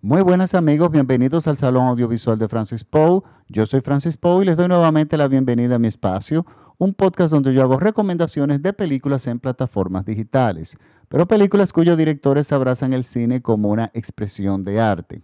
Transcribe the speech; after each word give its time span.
Muy 0.00 0.22
buenas 0.22 0.54
amigos, 0.54 0.92
bienvenidos 0.92 1.48
al 1.48 1.56
Salón 1.56 1.88
Audiovisual 1.88 2.38
de 2.38 2.46
Francis 2.46 2.84
Poe. 2.84 3.22
Yo 3.48 3.66
soy 3.66 3.80
Francis 3.80 4.16
Poe 4.16 4.44
y 4.44 4.46
les 4.46 4.56
doy 4.56 4.68
nuevamente 4.68 5.16
la 5.16 5.26
bienvenida 5.26 5.74
a 5.74 5.78
mi 5.80 5.88
espacio, 5.88 6.46
un 6.78 6.94
podcast 6.94 7.32
donde 7.32 7.52
yo 7.52 7.62
hago 7.62 7.80
recomendaciones 7.80 8.62
de 8.62 8.72
películas 8.72 9.26
en 9.26 9.40
plataformas 9.40 10.04
digitales, 10.04 10.76
pero 11.08 11.26
películas 11.26 11.72
cuyos 11.72 11.98
directores 11.98 12.52
abrazan 12.52 12.92
el 12.92 13.02
cine 13.02 13.42
como 13.42 13.70
una 13.70 13.90
expresión 13.92 14.62
de 14.62 14.80
arte. 14.80 15.20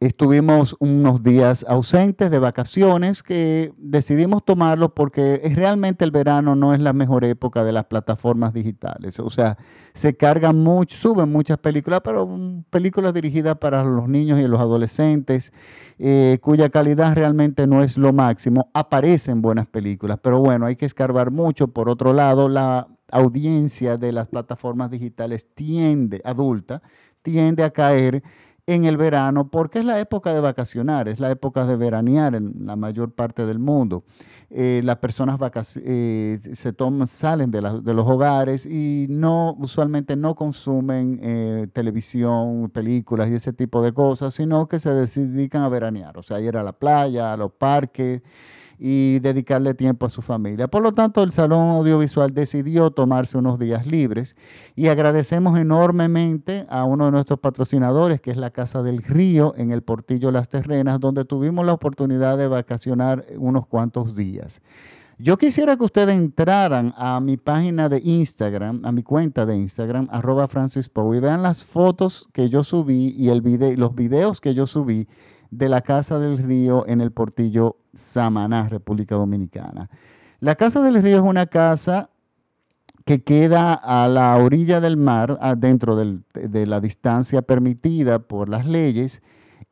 Estuvimos 0.00 0.76
unos 0.80 1.22
días 1.22 1.64
ausentes 1.68 2.30
de 2.30 2.38
vacaciones 2.38 3.22
que 3.22 3.72
decidimos 3.78 4.44
tomarlos 4.44 4.90
porque 4.94 5.40
realmente 5.54 6.04
el 6.04 6.10
verano 6.10 6.56
no 6.56 6.74
es 6.74 6.80
la 6.80 6.92
mejor 6.92 7.24
época 7.24 7.64
de 7.64 7.72
las 7.72 7.84
plataformas 7.84 8.52
digitales. 8.52 9.18
O 9.20 9.30
sea, 9.30 9.56
se 9.94 10.16
cargan 10.16 10.56
mucho, 10.62 10.96
suben 10.96 11.30
muchas 11.30 11.58
películas, 11.58 12.00
pero 12.04 12.28
películas 12.70 13.14
dirigidas 13.14 13.56
para 13.56 13.84
los 13.84 14.08
niños 14.08 14.40
y 14.40 14.48
los 14.48 14.60
adolescentes, 14.60 15.52
eh, 15.98 16.38
cuya 16.42 16.68
calidad 16.70 17.14
realmente 17.14 17.66
no 17.66 17.82
es 17.82 17.96
lo 17.96 18.12
máximo. 18.12 18.70
Aparecen 18.74 19.40
buenas 19.40 19.68
películas, 19.68 20.18
pero 20.20 20.40
bueno, 20.40 20.66
hay 20.66 20.74
que 20.76 20.86
escarbar 20.86 21.30
mucho. 21.30 21.68
Por 21.68 21.88
otro 21.88 22.12
lado, 22.12 22.48
la 22.48 22.88
audiencia 23.10 23.96
de 23.96 24.12
las 24.12 24.26
plataformas 24.26 24.90
digitales 24.90 25.48
tiende, 25.54 26.20
adulta, 26.24 26.82
tiende 27.22 27.62
a 27.62 27.70
caer 27.70 28.22
en 28.66 28.84
el 28.86 28.96
verano, 28.96 29.50
porque 29.50 29.80
es 29.80 29.84
la 29.84 30.00
época 30.00 30.32
de 30.32 30.40
vacacionar, 30.40 31.08
es 31.08 31.20
la 31.20 31.30
época 31.30 31.66
de 31.66 31.76
veranear 31.76 32.34
en 32.34 32.54
la 32.64 32.76
mayor 32.76 33.12
parte 33.12 33.44
del 33.44 33.58
mundo. 33.58 34.04
Eh, 34.50 34.80
las 34.84 34.98
personas 34.98 35.38
eh, 35.84 36.38
se 36.52 36.72
toman, 36.72 37.06
salen 37.06 37.50
de, 37.50 37.60
los 37.60 38.08
hogares 38.08 38.66
y 38.66 39.06
no, 39.10 39.54
usualmente 39.58 40.16
no 40.16 40.34
consumen 40.34 41.18
eh, 41.22 41.66
televisión, 41.72 42.70
películas 42.70 43.28
y 43.30 43.34
ese 43.34 43.52
tipo 43.52 43.82
de 43.82 43.92
cosas, 43.92 44.32
sino 44.32 44.66
que 44.68 44.78
se 44.78 44.94
dedican 44.94 45.62
a 45.62 45.68
veranear, 45.68 46.16
o 46.16 46.22
sea, 46.22 46.40
ir 46.40 46.56
a 46.56 46.62
la 46.62 46.72
playa, 46.72 47.32
a 47.32 47.36
los 47.36 47.52
parques 47.52 48.22
y 48.78 49.18
dedicarle 49.20 49.74
tiempo 49.74 50.06
a 50.06 50.10
su 50.10 50.22
familia. 50.22 50.68
Por 50.68 50.82
lo 50.82 50.92
tanto, 50.92 51.22
el 51.22 51.32
Salón 51.32 51.76
Audiovisual 51.76 52.32
decidió 52.34 52.90
tomarse 52.90 53.38
unos 53.38 53.58
días 53.58 53.86
libres 53.86 54.36
y 54.74 54.88
agradecemos 54.88 55.58
enormemente 55.58 56.66
a 56.68 56.84
uno 56.84 57.06
de 57.06 57.12
nuestros 57.12 57.38
patrocinadores, 57.38 58.20
que 58.20 58.30
es 58.30 58.36
la 58.36 58.50
Casa 58.50 58.82
del 58.82 59.02
Río 59.02 59.54
en 59.56 59.70
el 59.70 59.82
Portillo 59.82 60.30
Las 60.30 60.48
Terrenas, 60.48 61.00
donde 61.00 61.24
tuvimos 61.24 61.64
la 61.64 61.72
oportunidad 61.72 62.38
de 62.38 62.48
vacacionar 62.48 63.24
unos 63.36 63.66
cuantos 63.66 64.16
días. 64.16 64.60
Yo 65.18 65.38
quisiera 65.38 65.76
que 65.76 65.84
ustedes 65.84 66.16
entraran 66.16 66.92
a 66.96 67.20
mi 67.20 67.36
página 67.36 67.88
de 67.88 68.00
Instagram, 68.02 68.84
a 68.84 68.90
mi 68.90 69.04
cuenta 69.04 69.46
de 69.46 69.56
Instagram, 69.56 70.08
arroba 70.10 70.48
y 71.14 71.20
vean 71.20 71.42
las 71.42 71.62
fotos 71.62 72.28
que 72.32 72.48
yo 72.48 72.64
subí 72.64 73.14
y 73.16 73.28
el 73.28 73.40
video, 73.40 73.76
los 73.76 73.94
videos 73.94 74.40
que 74.40 74.54
yo 74.54 74.66
subí 74.66 75.06
de 75.52 75.68
la 75.68 75.82
Casa 75.82 76.18
del 76.18 76.38
Río 76.38 76.84
en 76.88 77.00
el 77.00 77.12
Portillo 77.12 77.76
Samaná, 77.94 78.68
República 78.68 79.14
Dominicana. 79.14 79.90
La 80.40 80.54
Casa 80.54 80.82
del 80.82 81.02
Río 81.02 81.16
es 81.16 81.22
una 81.22 81.46
casa 81.46 82.10
que 83.04 83.22
queda 83.22 83.74
a 83.74 84.08
la 84.08 84.36
orilla 84.36 84.80
del 84.80 84.96
mar, 84.96 85.38
dentro 85.58 85.96
de 85.96 86.66
la 86.66 86.80
distancia 86.80 87.42
permitida 87.42 88.18
por 88.18 88.48
las 88.48 88.66
leyes, 88.66 89.22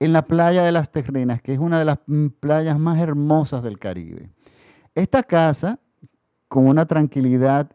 en 0.00 0.12
la 0.12 0.26
playa 0.26 0.64
de 0.64 0.72
las 0.72 0.90
Terrenas, 0.90 1.40
que 1.40 1.52
es 1.52 1.58
una 1.58 1.78
de 1.78 1.84
las 1.84 1.98
mm, 2.06 2.28
playas 2.40 2.78
más 2.78 2.98
hermosas 3.00 3.62
del 3.62 3.78
Caribe. 3.78 4.30
Esta 4.94 5.22
casa, 5.22 5.78
con 6.48 6.66
una 6.66 6.86
tranquilidad 6.86 7.70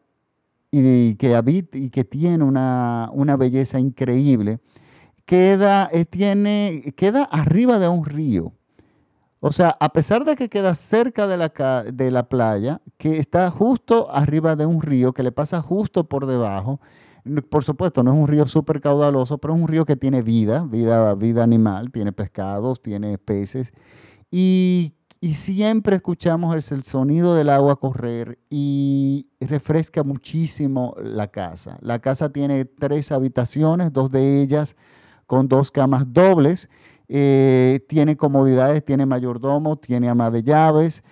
y 0.69 1.15
que 1.15 1.35
habita 1.35 1.77
y 1.77 1.89
que 1.89 2.03
tiene 2.03 2.43
una, 2.43 3.09
una 3.13 3.37
belleza 3.37 3.79
increíble, 3.79 4.59
queda, 5.25 5.89
eh, 5.91 6.05
tiene, 6.05 6.93
queda 6.95 7.23
arriba 7.23 7.79
de 7.79 7.87
un 7.87 8.05
río. 8.05 8.53
O 9.47 9.53
sea, 9.53 9.77
a 9.79 9.93
pesar 9.93 10.25
de 10.25 10.35
que 10.35 10.49
queda 10.49 10.75
cerca 10.75 11.25
de 11.25 11.37
la, 11.37 11.83
de 11.93 12.11
la 12.11 12.27
playa, 12.27 12.81
que 12.97 13.17
está 13.17 13.49
justo 13.49 14.11
arriba 14.11 14.57
de 14.57 14.65
un 14.65 14.81
río, 14.81 15.13
que 15.13 15.23
le 15.23 15.31
pasa 15.31 15.61
justo 15.61 16.03
por 16.03 16.25
debajo, 16.25 16.81
por 17.49 17.63
supuesto, 17.63 18.03
no 18.03 18.11
es 18.11 18.19
un 18.19 18.27
río 18.27 18.45
súper 18.45 18.81
caudaloso, 18.81 19.37
pero 19.37 19.55
es 19.55 19.61
un 19.61 19.69
río 19.69 19.85
que 19.85 19.95
tiene 19.95 20.21
vida, 20.21 20.65
vida, 20.69 21.15
vida 21.15 21.43
animal, 21.43 21.93
tiene 21.93 22.11
pescados, 22.11 22.81
tiene 22.81 23.17
peces, 23.17 23.71
y, 24.29 24.93
siempre 25.31 25.95
escuchamos 25.95 26.53
el, 26.53 26.77
el, 26.77 26.83
sonido 26.83 27.33
del 27.33 27.49
agua 27.49 27.79
correr 27.79 28.39
y 28.49 29.27
refresca 29.39 30.03
muchísimo 30.03 30.93
la 31.01 31.29
casa. 31.29 31.77
La 31.81 31.99
casa 31.99 32.33
tiene 32.33 32.65
tres 32.65 33.13
habitaciones, 33.13 33.93
dos 33.93 34.11
de 34.11 34.41
ellas 34.41 34.75
con 35.25 35.47
dos 35.47 35.71
camas 35.71 36.11
dobles. 36.11 36.69
Eh, 37.09 37.85
tiene 37.87 38.17
comodidades, 38.17 38.83
tiene 38.83 39.05
mayordomo, 39.05 39.77
tiene 39.77 40.09
ama 40.09 40.29
de 40.29 40.43
llaves, 40.43 41.03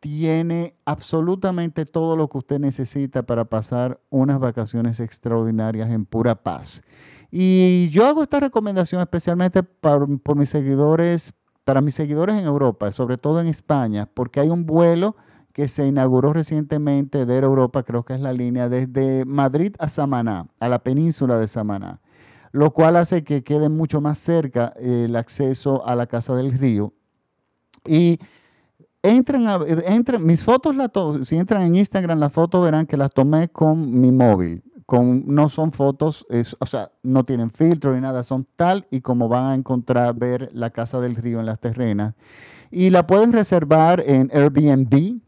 tiene 0.00 0.74
absolutamente 0.84 1.84
todo 1.84 2.16
lo 2.16 2.28
que 2.28 2.38
usted 2.38 2.58
necesita 2.58 3.22
para 3.22 3.44
pasar 3.44 4.00
unas 4.10 4.40
vacaciones 4.40 4.98
extraordinarias 4.98 5.90
en 5.90 6.06
pura 6.06 6.34
paz. 6.34 6.82
Y 7.30 7.88
yo 7.90 8.06
hago 8.06 8.22
esta 8.22 8.40
recomendación 8.40 9.00
especialmente 9.00 9.62
por 9.62 10.36
mis 10.36 10.48
seguidores, 10.48 11.34
para 11.64 11.80
mis 11.80 11.94
seguidores 11.94 12.36
en 12.36 12.46
Europa, 12.46 12.90
sobre 12.92 13.16
todo 13.18 13.40
en 13.40 13.46
España, 13.46 14.08
porque 14.12 14.40
hay 14.40 14.48
un 14.48 14.66
vuelo 14.66 15.16
que 15.52 15.68
se 15.68 15.86
inauguró 15.86 16.32
recientemente 16.32 17.26
de 17.26 17.38
Europa, 17.38 17.82
creo 17.82 18.04
que 18.04 18.14
es 18.14 18.20
la 18.20 18.32
línea 18.32 18.70
desde 18.70 19.24
Madrid 19.26 19.74
a 19.78 19.88
Samaná, 19.88 20.48
a 20.58 20.68
la 20.68 20.78
península 20.82 21.38
de 21.38 21.46
Samaná 21.46 22.00
lo 22.52 22.72
cual 22.72 22.96
hace 22.96 23.24
que 23.24 23.42
quede 23.42 23.68
mucho 23.68 24.00
más 24.00 24.18
cerca 24.18 24.74
el 24.78 25.16
acceso 25.16 25.84
a 25.86 25.96
la 25.96 26.06
Casa 26.06 26.36
del 26.36 26.52
Río. 26.52 26.92
Y 27.84 28.18
mis 30.20 30.44
fotos, 30.44 30.76
si 31.26 31.36
entran 31.36 31.62
en 31.62 31.76
Instagram, 31.76 32.20
las 32.20 32.32
fotos 32.32 32.62
verán 32.62 32.86
que 32.86 32.96
las 32.96 33.12
tomé 33.12 33.48
con 33.48 34.00
mi 34.00 34.12
móvil. 34.12 34.62
Con, 34.84 35.24
no 35.26 35.48
son 35.48 35.72
fotos, 35.72 36.26
o 36.58 36.66
sea, 36.66 36.92
no 37.02 37.24
tienen 37.24 37.50
filtro 37.50 37.94
ni 37.94 38.00
nada, 38.00 38.22
son 38.22 38.46
tal 38.56 38.86
y 38.90 39.00
como 39.00 39.28
van 39.28 39.46
a 39.46 39.54
encontrar 39.54 40.14
ver 40.14 40.50
la 40.52 40.70
Casa 40.70 41.00
del 41.00 41.16
Río 41.16 41.40
en 41.40 41.46
las 41.46 41.58
terrenas. 41.58 42.14
Y 42.70 42.90
la 42.90 43.06
pueden 43.06 43.32
reservar 43.32 44.02
en 44.06 44.30
Airbnb 44.32 45.20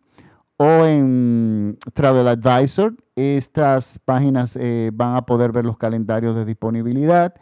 o 0.56 0.84
en 0.87 1.78
Travel 1.94 2.28
Advisor 2.28 2.94
estas 3.16 3.98
páginas 3.98 4.56
eh, 4.56 4.91
van 4.92 5.16
a 5.16 5.26
poder 5.26 5.53
ver 5.53 5.65
los 5.65 5.78
calendarios 5.78 6.34
de 6.34 6.44
disponibilidad. 6.44 7.34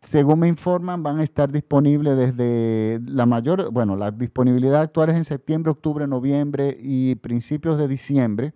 según 0.00 0.40
me 0.40 0.48
informan, 0.48 1.02
van 1.02 1.18
a 1.18 1.22
estar 1.24 1.50
disponibles 1.50 2.16
desde 2.16 3.00
la 3.04 3.26
mayor, 3.26 3.72
bueno, 3.72 3.96
la 3.96 4.10
disponibilidad 4.10 4.82
actual 4.82 5.10
es 5.10 5.16
en 5.16 5.24
septiembre, 5.24 5.72
octubre, 5.72 6.06
noviembre 6.06 6.76
y 6.80 7.16
principios 7.16 7.78
de 7.78 7.88
diciembre, 7.88 8.54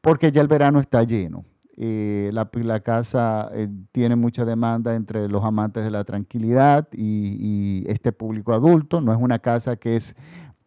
porque 0.00 0.32
ya 0.32 0.40
el 0.40 0.48
verano 0.48 0.80
está 0.80 1.02
lleno. 1.04 1.44
Eh, 1.82 2.30
la, 2.34 2.80
casa 2.80 3.50
eh, 3.54 3.66
tiene 3.90 4.14
mucha 4.14 4.44
demanda 4.44 4.94
entre 4.96 5.28
los 5.28 5.42
amantes 5.42 5.82
de 5.82 5.90
la 5.90 6.04
tranquilidad 6.04 6.86
y, 6.92 7.84
este 7.86 8.12
público 8.12 8.52
adulto. 8.52 9.00
No 9.00 9.12
es 9.12 9.18
una 9.18 9.38
casa 9.38 9.76
que 9.76 9.96
es 9.96 10.14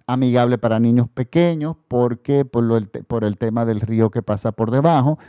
amigable 0.07 0.57
para 0.57 0.79
niños 0.79 1.07
pequeños 1.13 1.75
porque 1.87 2.45
por, 2.45 2.71
el, 2.71 2.87
por 2.87 3.23
el 3.23 3.37
tema 3.37 3.65
del 3.65 3.81
río 3.81 4.09
que 4.11 4.21
pasa 4.21 4.51
por 4.51 4.71
debajo. 4.71 5.19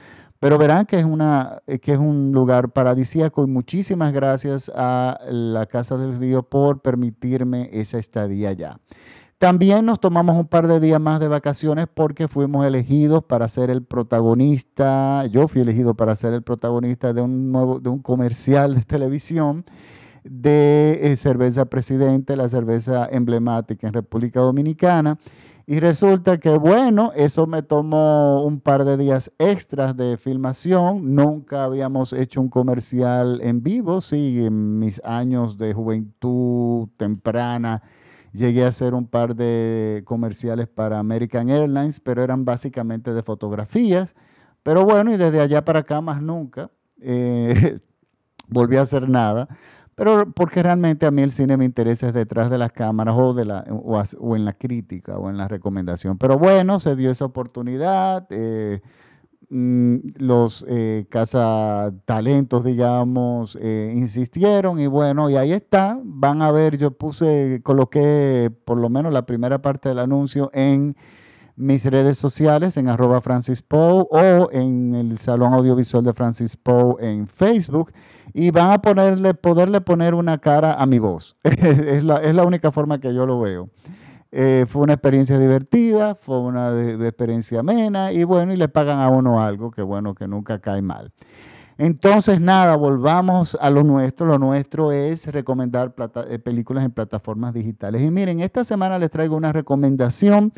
Pero 0.41 0.59
verán 0.59 0.85
que 0.85 0.99
es, 0.99 1.05
una, 1.05 1.63
eh, 1.67 1.79
que 1.79 1.93
es 1.93 1.99
un 1.99 2.33
lugar 2.33 2.71
paradisíaco 2.71 3.45
y 3.45 3.47
muchísimas 3.47 4.13
gracias 4.13 4.71
a 4.75 5.19
la 5.31 5.65
Casa 5.65 5.97
del 5.97 6.19
Río 6.19 6.43
por 6.43 6.83
permitirme 6.83 7.71
esa 7.73 7.99
estadía 7.99 8.51
allá. 8.51 8.79
También 9.39 9.85
nos 9.85 10.01
tomamos 10.01 10.37
un 10.37 10.47
par 10.47 10.69
de 10.69 10.81
días 10.81 11.01
más 11.01 11.19
de 11.19 11.29
vacaciones 11.29 11.87
porque 11.93 12.29
fuimos 12.29 12.67
elegidos 12.67 13.25
para 13.25 13.49
ser 13.49 13.71
el 13.71 13.83
protagonista, 13.83 15.27
yo 15.27 15.49
fui 15.49 15.63
elegido 15.63 15.95
para 15.95 16.15
ser 16.15 16.35
el 16.35 16.43
protagonista 16.43 17.13
de 17.13 17.23
un, 17.23 17.51
nuevo, 17.51 17.81
de 17.81 17.89
un 17.89 18.01
comercial 18.01 18.75
de 18.75 18.83
televisión 18.83 19.65
de 20.25 20.99
eh, 21.03 21.17
cerveza 21.17 21.67
presidente, 21.67 22.37
la 22.37 22.49
cerveza 22.49 23.07
emblemática 23.11 23.87
en 23.87 23.93
República 23.93 24.41
Dominicana. 24.41 25.19
Y 25.67 25.81
resulta 25.81 26.39
que, 26.39 26.51
bueno, 26.51 27.13
eso 27.15 27.47
me 27.47 27.63
tomó 27.63 28.45
un 28.45 28.61
par 28.61 28.85
de 28.85 28.99
días 28.99 29.31
extras 29.39 29.97
de 29.97 30.19
filmación. 30.19 31.15
Nunca 31.15 31.65
habíamos 31.65 32.13
hecho 32.13 32.43
un 32.43 32.51
comercial 32.51 33.41
en 33.43 33.63
vivo. 33.63 34.03
Sí, 34.03 34.45
en 34.45 34.79
mis 34.79 35.01
años 35.05 35.57
de 35.57 35.73
juventud 35.73 36.89
temprana 36.99 37.83
llegué 38.33 38.65
a 38.65 38.69
hacer 38.69 38.93
un 38.93 39.07
par 39.07 39.37
de 39.37 40.03
comerciales 40.05 40.69
para 40.69 40.99
American 40.99 41.49
Airlines, 41.49 41.99
pero 42.01 42.23
eran 42.23 42.45
básicamente 42.45 43.15
de 43.15 43.23
fotografías. 43.23 44.15
Pero 44.63 44.85
bueno, 44.85 45.15
y 45.15 45.17
desde 45.17 45.41
allá 45.41 45.65
para 45.65 45.81
acá 45.81 46.03
más 46.03 46.21
nunca 46.21 46.71
eh, 47.01 47.79
volví 48.49 48.77
a 48.77 48.83
hacer 48.83 49.09
nada 49.09 49.49
pero 49.95 50.31
porque 50.33 50.63
realmente 50.63 51.07
a 51.07 51.11
mí 51.11 51.23
el 51.23 51.31
cine 51.31 51.57
me 51.57 51.65
interesa 51.65 52.09
es 52.09 52.13
detrás 52.13 52.51
de 52.51 52.59
las 52.59 52.73
cámaras 52.73 53.15
o, 53.17 54.37
en 54.37 54.45
la 54.45 54.53
crítica 54.53 55.19
o 55.19 55.31
en 55.31 55.37
la 55.37 55.47
recomendación. 55.47 56.19
Pero 56.19 56.39
bueno, 56.39 56.81
se 56.81 56.97
dio 56.97 57.11
esa 57.11 57.25
oportunidad. 57.25 58.27
Eh, 58.31 58.81
mm, 59.51 59.97
los 60.17 60.67
eh, 60.69 61.07
cazatalentos, 61.09 62.65
digamos, 62.65 63.57
eh, 63.61 63.93
insistieron 63.95 64.81
y 64.81 64.89
bueno, 64.89 65.31
y 65.31 65.37
ahí 65.37 65.53
está. 65.53 65.99
Van 66.03 66.43
a 66.43 66.51
ver, 66.51 66.77
yo 66.77 66.91
puse, 66.91 67.61
coloqué 67.63 68.51
por 68.65 68.79
lo 68.79 68.89
menos 68.89 69.13
la 69.13 69.27
primera 69.27 69.63
parte 69.63 69.91
del 69.91 70.01
anuncio 70.01 70.51
en 70.55 70.97
mis 71.57 71.85
redes 71.87 72.19
sociales, 72.19 72.77
en 72.77 72.89
arroba 72.89 73.21
Francis 73.21 73.63
Poe 73.63 74.07
o 74.11 74.51
en 74.51 74.93
el 74.97 75.19
Salón 75.19 75.53
Audiovisual 75.53 76.03
de 76.03 76.13
Francis 76.13 76.57
Poe 76.57 76.97
en 76.99 77.29
Facebook 77.29 77.93
y 78.35 78.51
van 78.51 78.73
a 78.73 78.83
ponerle, 78.83 79.33
poderle 79.33 79.81
poner 79.81 80.13
una 80.13 80.39
cara 80.39 80.75
a 80.75 80.85
mi 80.87 80.99
voz. 80.99 81.37
es, 81.45 82.03
la, 82.03 82.17
es 82.17 82.35
la 82.35 82.45
única 82.45 82.73
forma 82.73 82.99
que 82.99 83.15
yo 83.15 83.25
lo 83.25 83.41
veo. 83.41 83.71
Eh, 84.33 84.67
fue 84.69 84.83
una 84.83 84.95
experiencia 84.95 85.39
divertida, 85.39 86.17
fue 86.17 86.41
una 86.41 86.77
experiencia 86.83 87.61
amena 87.61 88.13
y 88.13 88.25
bueno, 88.25 88.53
y 88.53 88.57
le 88.57 88.69
pagan 88.69 88.99
a 88.99 89.09
uno 89.09 89.41
algo 89.41 89.71
que 89.71 89.83
bueno, 89.83 90.17
que 90.17 90.27
nunca 90.27 90.59
cae 90.59 90.83
mal. 90.83 91.13
Entonces, 91.79 92.41
nada, 92.41 92.77
volvamos 92.77 93.57
a 93.61 93.71
lo 93.71 93.85
nuestro. 93.85 94.27
Lo 94.27 94.39
nuestro 94.39 94.93
es 94.93 95.27
recomendar 95.27 95.95
eh, 96.29 96.39
películas 96.39 96.85
en 96.85 96.91
plataformas 96.91 97.55
digitales. 97.55 98.03
Y 98.03 98.11
miren, 98.11 98.41
esta 98.41 98.65
semana 98.65 98.99
les 98.99 99.11
traigo 99.11 99.37
una 99.37 99.53
recomendación 99.53 100.53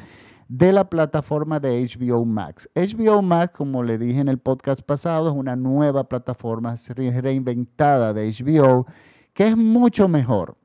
de 0.48 0.72
la 0.72 0.88
plataforma 0.88 1.60
de 1.60 1.82
HBO 1.84 2.24
Max. 2.24 2.68
HBO 2.74 3.22
Max, 3.22 3.52
como 3.56 3.82
le 3.82 3.98
dije 3.98 4.20
en 4.20 4.28
el 4.28 4.38
podcast 4.38 4.82
pasado, 4.82 5.28
es 5.28 5.34
una 5.34 5.56
nueva 5.56 6.08
plataforma 6.08 6.74
reinventada 6.94 8.14
de 8.14 8.30
HBO 8.30 8.86
que 9.32 9.44
es 9.44 9.56
mucho 9.56 10.08
mejor. 10.08 10.56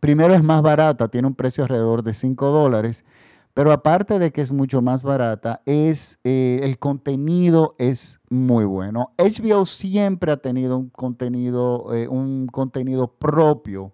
Primero 0.00 0.34
es 0.34 0.42
más 0.42 0.62
barata, 0.62 1.08
tiene 1.08 1.28
un 1.28 1.34
precio 1.34 1.64
alrededor 1.64 2.02
de 2.02 2.14
5 2.14 2.50
dólares, 2.50 3.04
pero 3.52 3.72
aparte 3.72 4.18
de 4.18 4.30
que 4.30 4.40
es 4.40 4.52
mucho 4.52 4.80
más 4.80 5.02
barata, 5.02 5.60
es, 5.66 6.18
eh, 6.24 6.60
el 6.62 6.78
contenido 6.78 7.74
es 7.78 8.20
muy 8.30 8.64
bueno. 8.64 9.12
HBO 9.18 9.66
siempre 9.66 10.32
ha 10.32 10.36
tenido 10.36 10.78
un 10.78 10.88
contenido, 10.88 11.92
eh, 11.92 12.06
un 12.06 12.46
contenido 12.46 13.08
propio, 13.08 13.92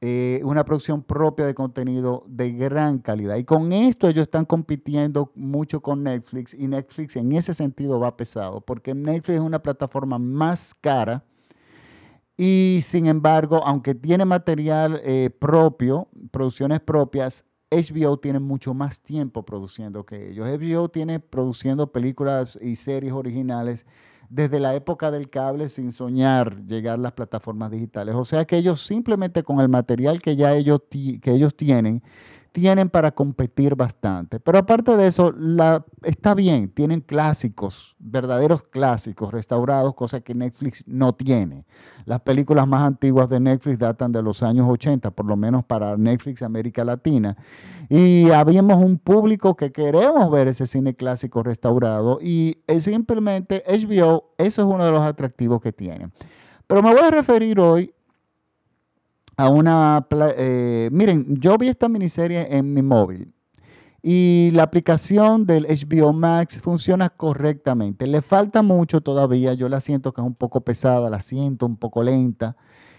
eh, 0.00 0.40
una 0.44 0.64
producción 0.64 1.02
propia 1.02 1.46
de 1.46 1.54
contenido 1.54 2.24
de 2.26 2.52
gran 2.52 2.98
calidad. 2.98 3.36
Y 3.36 3.44
con 3.44 3.72
esto 3.72 4.08
ellos 4.08 4.22
están 4.22 4.46
compitiendo 4.46 5.32
mucho 5.34 5.80
con 5.82 6.02
Netflix 6.02 6.54
y 6.54 6.68
Netflix 6.68 7.16
en 7.16 7.32
ese 7.32 7.54
sentido 7.54 8.00
va 8.00 8.16
pesado, 8.16 8.60
porque 8.60 8.94
Netflix 8.94 9.36
es 9.36 9.40
una 9.40 9.62
plataforma 9.62 10.18
más 10.18 10.74
cara 10.80 11.24
y 12.42 12.80
sin 12.82 13.04
embargo, 13.04 13.60
aunque 13.66 13.94
tiene 13.94 14.24
material 14.24 15.02
eh, 15.04 15.28
propio, 15.28 16.08
producciones 16.30 16.80
propias, 16.80 17.44
HBO 17.70 18.18
tiene 18.18 18.40
mucho 18.40 18.72
más 18.72 19.02
tiempo 19.02 19.44
produciendo 19.44 20.06
que 20.06 20.30
ellos. 20.30 20.48
HBO 20.48 20.88
tiene 20.88 21.20
produciendo 21.20 21.92
películas 21.92 22.58
y 22.62 22.76
series 22.76 23.12
originales 23.12 23.84
desde 24.30 24.60
la 24.60 24.74
época 24.74 25.10
del 25.10 25.28
cable 25.28 25.68
sin 25.68 25.92
soñar 25.92 26.64
llegar 26.66 26.94
a 26.94 27.02
las 27.02 27.12
plataformas 27.12 27.70
digitales. 27.70 28.14
O 28.14 28.24
sea 28.24 28.44
que 28.44 28.56
ellos 28.56 28.80
simplemente 28.80 29.42
con 29.42 29.60
el 29.60 29.68
material 29.68 30.22
que 30.22 30.36
ya 30.36 30.54
ellos, 30.54 30.80
que 30.88 31.32
ellos 31.32 31.56
tienen, 31.56 32.02
tienen 32.52 32.88
para 32.88 33.12
competir 33.12 33.74
bastante. 33.74 34.40
Pero 34.40 34.58
aparte 34.58 34.96
de 34.96 35.06
eso, 35.06 35.34
está 36.02 36.34
bien, 36.34 36.68
tienen 36.68 37.00
clásicos, 37.00 37.94
verdaderos 37.98 38.62
clásicos 38.64 39.32
restaurados, 39.32 39.94
cosa 39.94 40.20
que 40.20 40.34
Netflix 40.34 40.82
no 40.86 41.14
tiene. 41.14 41.64
Las 42.04 42.20
películas 42.20 42.66
más 42.66 42.82
antiguas 42.82 43.28
de 43.28 43.40
Netflix 43.40 43.78
datan 43.78 44.12
de 44.12 44.22
los 44.22 44.42
años 44.42 44.66
80, 44.68 45.10
por 45.12 45.26
lo 45.26 45.36
menos 45.36 45.64
para 45.64 45.96
Netflix 45.96 46.42
América 46.42 46.84
Latina. 46.84 47.36
Y 47.88 48.30
habíamos 48.30 48.82
un 48.82 48.98
público 48.98 49.56
que 49.56 49.72
queremos 49.72 50.30
ver 50.30 50.48
ese 50.48 50.66
cine 50.66 50.94
clásico 50.94 51.42
restaurado 51.42 52.18
y 52.22 52.58
es 52.66 52.84
simplemente 52.84 53.64
HBO, 53.66 54.32
eso 54.38 54.62
es 54.62 54.68
uno 54.68 54.84
de 54.84 54.92
los 54.92 55.02
atractivos 55.02 55.60
que 55.60 55.72
tiene. 55.72 56.10
Pero 56.66 56.82
me 56.82 56.92
voy 56.92 57.02
a 57.02 57.10
referir 57.10 57.58
hoy 57.58 57.92
a 59.40 59.48
una... 59.48 60.06
Eh, 60.36 60.90
miren, 60.92 61.36
yo 61.40 61.56
vi 61.56 61.68
esta 61.68 61.88
miniserie 61.88 62.46
en 62.50 62.72
mi 62.72 62.82
móvil 62.82 63.32
y 64.02 64.50
la 64.52 64.62
aplicación 64.64 65.46
del 65.46 65.66
HBO 65.66 66.12
Max 66.12 66.60
funciona 66.60 67.10
correctamente. 67.10 68.06
Le 68.06 68.22
falta 68.22 68.62
mucho 68.62 69.00
todavía, 69.00 69.54
yo 69.54 69.68
la 69.68 69.80
siento 69.80 70.12
que 70.12 70.20
es 70.20 70.26
un 70.26 70.34
poco 70.34 70.62
pesada, 70.62 71.10
la 71.10 71.20
siento 71.20 71.66
un 71.66 71.76
poco 71.76 72.02
lenta, 72.02 72.56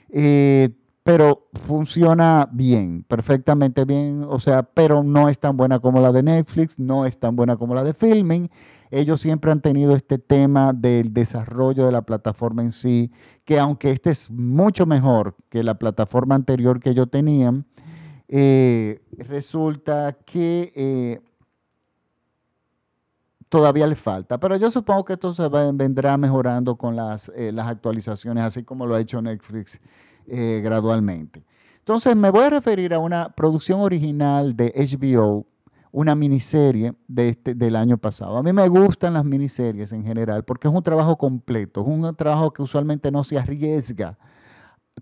eh, 0.09 0.69
pero 1.03 1.49
funciona 1.65 2.47
bien, 2.51 3.03
perfectamente 3.07 3.85
bien, 3.85 4.23
o 4.27 4.39
sea, 4.39 4.63
pero 4.63 5.03
no 5.03 5.29
es 5.29 5.39
tan 5.39 5.57
buena 5.57 5.79
como 5.79 5.99
la 5.99 6.11
de 6.11 6.21
Netflix, 6.21 6.79
no 6.79 7.05
es 7.05 7.19
tan 7.19 7.35
buena 7.35 7.57
como 7.57 7.73
la 7.73 7.83
de 7.83 7.93
Filming 7.93 8.49
ellos 8.91 9.21
siempre 9.21 9.51
han 9.53 9.61
tenido 9.61 9.95
este 9.95 10.19
tema 10.19 10.73
del 10.73 11.13
desarrollo 11.13 11.85
de 11.85 11.93
la 11.93 12.01
plataforma 12.01 12.61
en 12.61 12.73
sí, 12.73 13.11
que 13.45 13.57
aunque 13.57 13.91
este 13.91 14.11
es 14.11 14.29
mucho 14.29 14.85
mejor 14.85 15.35
que 15.49 15.63
la 15.63 15.75
plataforma 15.75 16.35
anterior 16.35 16.81
que 16.81 16.89
ellos 16.89 17.09
tenían, 17.09 17.65
eh, 18.27 19.01
resulta 19.17 20.17
que 20.25 20.73
eh, 20.75 21.21
todavía 23.47 23.87
le 23.87 23.95
falta. 23.95 24.37
Pero 24.39 24.57
yo 24.57 24.69
supongo 24.69 25.05
que 25.05 25.13
esto 25.13 25.33
se 25.33 25.47
vendrá 25.47 26.17
mejorando 26.17 26.75
con 26.75 26.95
las, 26.95 27.31
eh, 27.35 27.53
las 27.53 27.67
actualizaciones, 27.67 28.43
así 28.43 28.63
como 28.63 28.85
lo 28.85 28.95
ha 28.95 28.99
hecho 28.99 29.21
Netflix 29.21 29.79
gradualmente. 30.27 31.43
Entonces 31.79 32.15
me 32.15 32.29
voy 32.29 32.43
a 32.45 32.49
referir 32.51 32.93
a 32.93 32.99
una 32.99 33.29
producción 33.35 33.81
original 33.81 34.55
de 34.55 34.71
HBO 34.77 35.50
una 35.91 36.15
miniserie 36.15 36.93
de 37.07 37.29
este, 37.29 37.53
del 37.53 37.75
año 37.75 37.97
pasado. 37.97 38.37
A 38.37 38.43
mí 38.43 38.53
me 38.53 38.67
gustan 38.67 39.13
las 39.13 39.25
miniseries 39.25 39.91
en 39.91 40.03
general 40.03 40.43
porque 40.43 40.67
es 40.67 40.73
un 40.73 40.83
trabajo 40.83 41.17
completo, 41.17 41.81
es 41.81 41.87
un 41.87 42.15
trabajo 42.15 42.51
que 42.51 42.61
usualmente 42.61 43.11
no 43.11 43.23
se 43.23 43.37
arriesga 43.37 44.17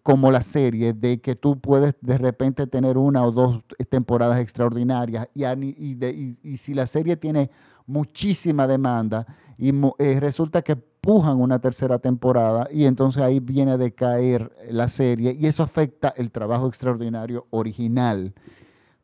como 0.03 0.31
la 0.31 0.41
serie 0.41 0.93
de 0.93 1.19
que 1.19 1.35
tú 1.35 1.59
puedes 1.59 1.95
de 2.01 2.17
repente 2.17 2.67
tener 2.67 2.97
una 2.97 3.23
o 3.23 3.31
dos 3.31 3.63
temporadas 3.89 4.39
extraordinarias 4.39 5.27
y, 5.33 5.45
y, 5.45 6.57
si 6.57 6.73
la 6.73 6.85
serie 6.85 7.17
tiene 7.17 7.49
muchísima 7.85 8.67
demanda 8.67 9.25
y 9.57 9.73
eh, 9.97 10.19
resulta 10.19 10.61
que 10.61 10.75
pujan 10.75 11.39
una 11.39 11.59
tercera 11.59 11.99
temporada 11.99 12.67
y 12.71 12.85
entonces 12.85 13.21
ahí 13.21 13.39
viene 13.39 13.71
a 13.71 13.77
decaer 13.77 14.51
la 14.69 14.87
serie 14.87 15.35
y 15.39 15.47
eso 15.47 15.63
afecta 15.63 16.13
el 16.15 16.31
trabajo 16.31 16.67
extraordinario 16.67 17.47
original 17.49 18.33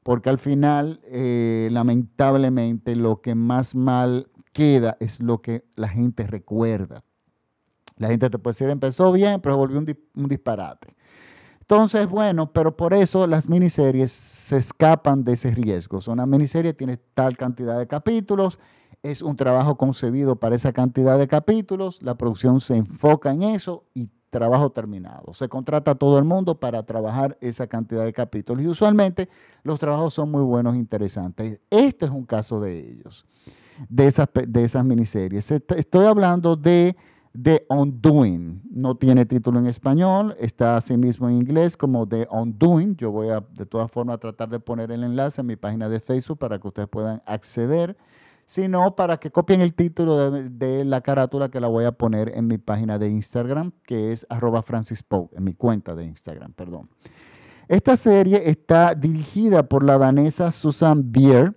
porque 0.06 0.30
al 0.30 0.38
final, 0.38 1.02
eh, 1.06 1.68
lamentablemente, 1.72 2.96
lo 2.96 3.22
que 3.22 3.34
más 3.34 3.74
mal 3.74 4.30
queda 4.54 4.98
es 5.00 5.20
lo 5.20 5.42
que 5.42 5.66
la 5.76 5.88
gente 5.88 6.28
recuerda. 6.28 7.04
La 7.98 8.10
gente 8.10 8.30
te 8.30 8.38
puede 8.38 8.52
decir, 8.52 8.70
empezó 8.70 9.12
bien, 9.12 9.42
pero 9.42 9.58
volvió 9.58 9.80
un, 9.80 10.28
disparate. 10.28 10.96
Entonces, 11.60 12.08
bueno, 12.08 12.54
pero 12.54 12.78
por 12.78 12.94
eso 12.94 13.26
las 13.26 13.50
miniseries 13.50 14.12
se 14.12 14.58
escapan 14.58 15.24
de 15.24 15.34
ese 15.34 15.50
riesgo. 15.50 16.00
Una 16.06 16.28
miniserie 16.28 16.74
tiene 16.74 16.98
tal 16.98 17.36
cantidad 17.36 17.80
de 17.80 17.88
capítulos, 17.88 18.60
es 19.02 19.24
un 19.24 19.36
trabajo 19.36 19.76
concebido 19.76 20.36
para 20.36 20.54
esa 20.56 20.72
cantidad 20.72 21.18
de 21.18 21.28
capítulos, 21.28 22.00
la 22.04 22.16
producción 22.16 22.62
se 22.62 22.76
enfoca 22.78 23.32
en 23.32 23.42
eso 23.42 23.86
y 23.96 24.12
trabajo 24.36 24.70
terminado. 24.70 25.34
Se 25.34 25.48
contrata 25.48 25.92
a 25.92 25.96
todo 25.96 26.20
el 26.20 26.26
mundo 26.26 26.60
para 26.60 26.84
trabajar 26.84 27.38
esa 27.40 27.68
cantidad 27.68 28.04
de 28.04 28.12
capítulos 28.12 28.66
y 28.66 28.68
usualmente 28.68 29.30
los 29.64 29.80
trabajos 29.80 30.14
son 30.14 30.30
muy 30.30 30.42
buenos 30.42 30.76
e 30.76 30.78
interesantes. 30.78 31.62
Esto 31.70 32.06
es 32.06 32.12
un 32.12 32.26
caso 32.26 32.60
de 32.60 32.78
ellos, 32.78 33.26
de 33.88 34.08
esas, 34.08 34.28
de 34.34 34.64
esas 34.66 34.84
miniseries. 34.84 35.50
Estoy 35.52 36.06
hablando 36.06 36.58
de 36.58 36.98
The 37.42 37.66
Undoing. 37.70 38.62
No 38.72 38.96
tiene 38.96 39.26
título 39.26 39.60
en 39.60 39.68
español, 39.68 40.36
está 40.38 40.76
así 40.76 40.98
mismo 40.98 41.30
en 41.30 41.36
inglés 41.36 41.78
como 41.78 42.06
The 42.06 42.28
Undoing. 42.30 42.98
Yo 42.98 43.12
voy 43.12 43.30
a 43.30 43.40
de 43.40 43.66
todas 43.66 43.90
formas 43.90 44.16
a 44.16 44.18
tratar 44.18 44.50
de 44.50 44.60
poner 44.60 44.92
el 44.92 45.06
enlace 45.06 45.40
en 45.40 45.48
mi 45.48 45.56
página 45.56 45.88
de 45.88 46.02
Facebook 46.02 46.40
para 46.40 46.60
que 46.60 46.68
ustedes 46.68 46.90
puedan 46.90 47.22
acceder 47.26 47.96
sino 48.46 48.96
para 48.96 49.18
que 49.18 49.32
copien 49.32 49.62
el 49.62 49.74
título 49.74 50.30
de, 50.32 50.86
la 50.86 51.02
carátula 51.02 51.50
que 51.50 51.60
la 51.60 51.68
voy 51.68 51.86
a 51.86 51.92
poner 51.92 52.32
en 52.36 52.48
mi 52.48 52.58
página 52.58 53.00
de 53.00 53.10
Instagram, 53.10 53.72
que 53.86 54.12
es 54.12 54.26
arroba 54.30 54.64
en 55.32 55.44
mi 55.44 55.54
cuenta 55.54 55.96
de 55.96 56.06
Instagram, 56.06 56.54
perdón. 56.54 56.90
Esta 57.68 57.98
serie 57.98 58.50
está 58.50 58.94
dirigida 58.94 59.64
por 59.64 59.84
la 59.84 59.98
danesa 59.98 60.52
Susan 60.52 61.12
Bier. 61.12 61.56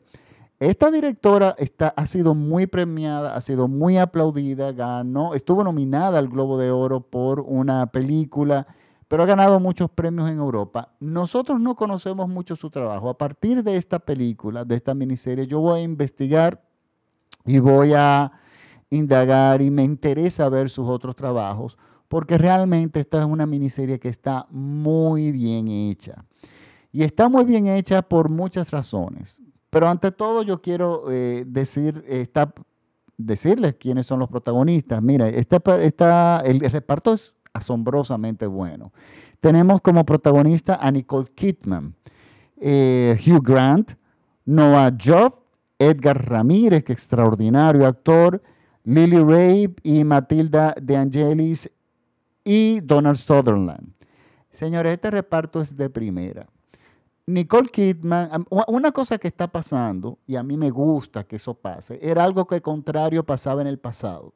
Esta 0.59 0.91
directora 0.91 1.55
está, 1.59 1.89
ha 1.89 2.07
sido 2.07 2.35
muy 2.35 2.67
premiada, 2.67 3.37
ha 3.37 3.41
sido 3.43 3.69
muy 3.69 3.99
aplaudida, 3.99 4.73
ganó, 4.73 5.35
estuvo 5.35 5.63
nominada 5.63 6.19
al 6.19 6.29
Globo 6.29 6.59
de 6.59 6.71
Oro 6.71 7.01
por 7.01 7.41
una 7.41 7.87
película, 7.93 8.67
pero 9.07 9.23
ha 9.23 9.27
ganado 9.27 9.61
muchos 9.61 9.91
premios 9.91 10.31
en 10.31 10.39
Europa. 10.39 10.95
Nosotros 10.99 11.61
no 11.61 11.77
conocemos 11.77 12.29
mucho 12.29 12.57
su 12.57 12.71
trabajo. 12.71 13.11
A 13.11 13.19
partir 13.19 13.63
de 13.63 13.77
esta 13.77 13.99
película, 13.99 14.65
de 14.65 14.77
esta 14.77 14.95
miniserie, 14.95 15.47
yo 15.47 15.61
voy 15.61 15.81
a 15.81 15.83
investigar 15.83 16.68
y 17.45 17.59
voy 17.59 17.93
a 17.95 18.33
indagar 18.91 19.63
y 19.63 19.71
me 19.71 19.85
interesa 19.85 20.49
ver 20.49 20.71
sus 20.71 20.89
otros 20.89 21.15
trabajos 21.17 21.77
porque 22.09 22.39
realmente 22.39 23.01
esta 23.01 23.21
es 23.21 23.27
una 23.27 23.47
miniserie 23.47 23.99
que 23.99 24.09
está 24.09 24.47
muy 24.51 25.31
bien 25.31 25.69
hecha. 25.69 26.25
Y 26.91 27.03
está 27.03 27.29
muy 27.29 27.45
bien 27.45 27.67
hecha 27.67 28.01
por 28.01 28.31
muchas 28.31 28.71
razones. 28.71 29.43
Pero 29.71 29.89
ante 29.89 30.11
todo 30.11 30.43
yo 30.43 30.63
quiero 30.63 31.11
eh, 31.11 31.45
decir, 31.47 32.03
está 32.09 32.53
decirles 33.19 33.75
quiénes 33.79 34.07
son 34.07 34.21
los 34.21 34.29
protagonistas. 34.29 35.03
Mira, 35.03 35.29
esta, 35.29 36.43
el 36.45 36.61
reparto 36.61 37.13
es 37.13 37.35
asombrosamente 37.53 38.47
bueno. 38.47 38.93
Tenemos 39.41 39.81
como 39.83 40.07
protagonista 40.07 40.79
a 40.81 40.91
Nicole 40.91 41.29
Kidman, 41.35 41.95
eh, 42.57 43.19
Hugh 43.27 43.43
Grant, 43.43 43.93
Noah 44.47 44.93
Job, 44.99 45.38
Edgar 45.79 46.29
Ramírez, 46.29 46.85
que 46.85 46.93
extraordinario 46.93 47.87
actor, 47.87 48.43
Lily 48.85 49.19
Rabe 49.19 49.75
y 49.83 50.05
Matilda 50.05 50.75
De 50.81 50.97
Angelis 50.97 51.71
y 52.45 52.81
Donald 52.81 53.17
Sutherland. 53.17 53.93
Señores, 54.51 54.95
este 54.95 55.11
reparto 55.11 55.61
es 55.61 55.77
de 55.77 55.91
primera. 55.91 56.49
Nicole 57.27 57.69
Kidman, 57.69 58.47
una 58.49 58.91
cosa 58.91 59.19
que 59.19 59.29
está 59.29 59.49
pasando, 59.49 60.19
y 60.27 60.37
a 60.37 60.43
mí 60.43 60.57
me 60.57 60.71
gusta 60.71 61.25
que 61.25 61.37
eso 61.37 61.53
pase, 61.53 61.99
era 62.01 62.25
algo 62.25 62.47
que 62.47 62.63
contrario 62.63 63.25
pasaba 63.25 63.61
en 63.61 63.67
el 63.67 63.79
pasado. 63.79 64.33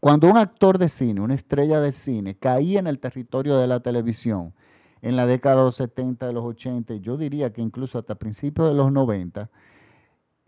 Cuando 0.00 0.30
un 0.30 0.38
actor 0.38 0.78
de 0.78 0.88
cine, 0.88 1.20
una 1.20 1.34
estrella 1.34 1.80
de 1.80 1.92
cine, 1.92 2.34
caía 2.34 2.78
en 2.78 2.86
el 2.86 2.98
territorio 2.98 3.58
de 3.58 3.66
la 3.66 3.80
televisión 3.80 4.54
en 5.02 5.16
la 5.16 5.26
década 5.26 5.56
de 5.56 5.62
los 5.64 5.76
70, 5.76 6.26
de 6.26 6.32
los 6.32 6.44
80, 6.44 6.94
yo 6.96 7.16
diría 7.16 7.52
que 7.52 7.62
incluso 7.62 7.98
hasta 7.98 8.16
principios 8.16 8.68
de 8.68 8.74
los 8.74 8.90
90, 8.90 9.50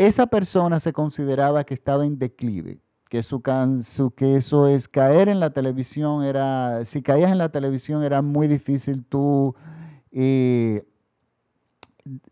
esa 0.06 0.26
persona 0.26 0.80
se 0.80 0.94
consideraba 0.94 1.64
que 1.64 1.74
estaba 1.74 2.06
en 2.06 2.18
declive, 2.18 2.80
que, 3.10 3.22
su, 3.22 3.42
eso 4.18 4.66
es 4.66 4.88
caer 4.88 5.28
en 5.28 5.40
la 5.40 5.50
televisión, 5.50 6.24
era, 6.24 6.84
si 6.86 7.02
caías 7.02 7.30
en 7.30 7.36
la 7.36 7.50
televisión 7.50 8.02
era 8.02 8.22
muy 8.22 8.46
difícil 8.46 9.04
tú 9.04 9.54
eh, 10.10 10.84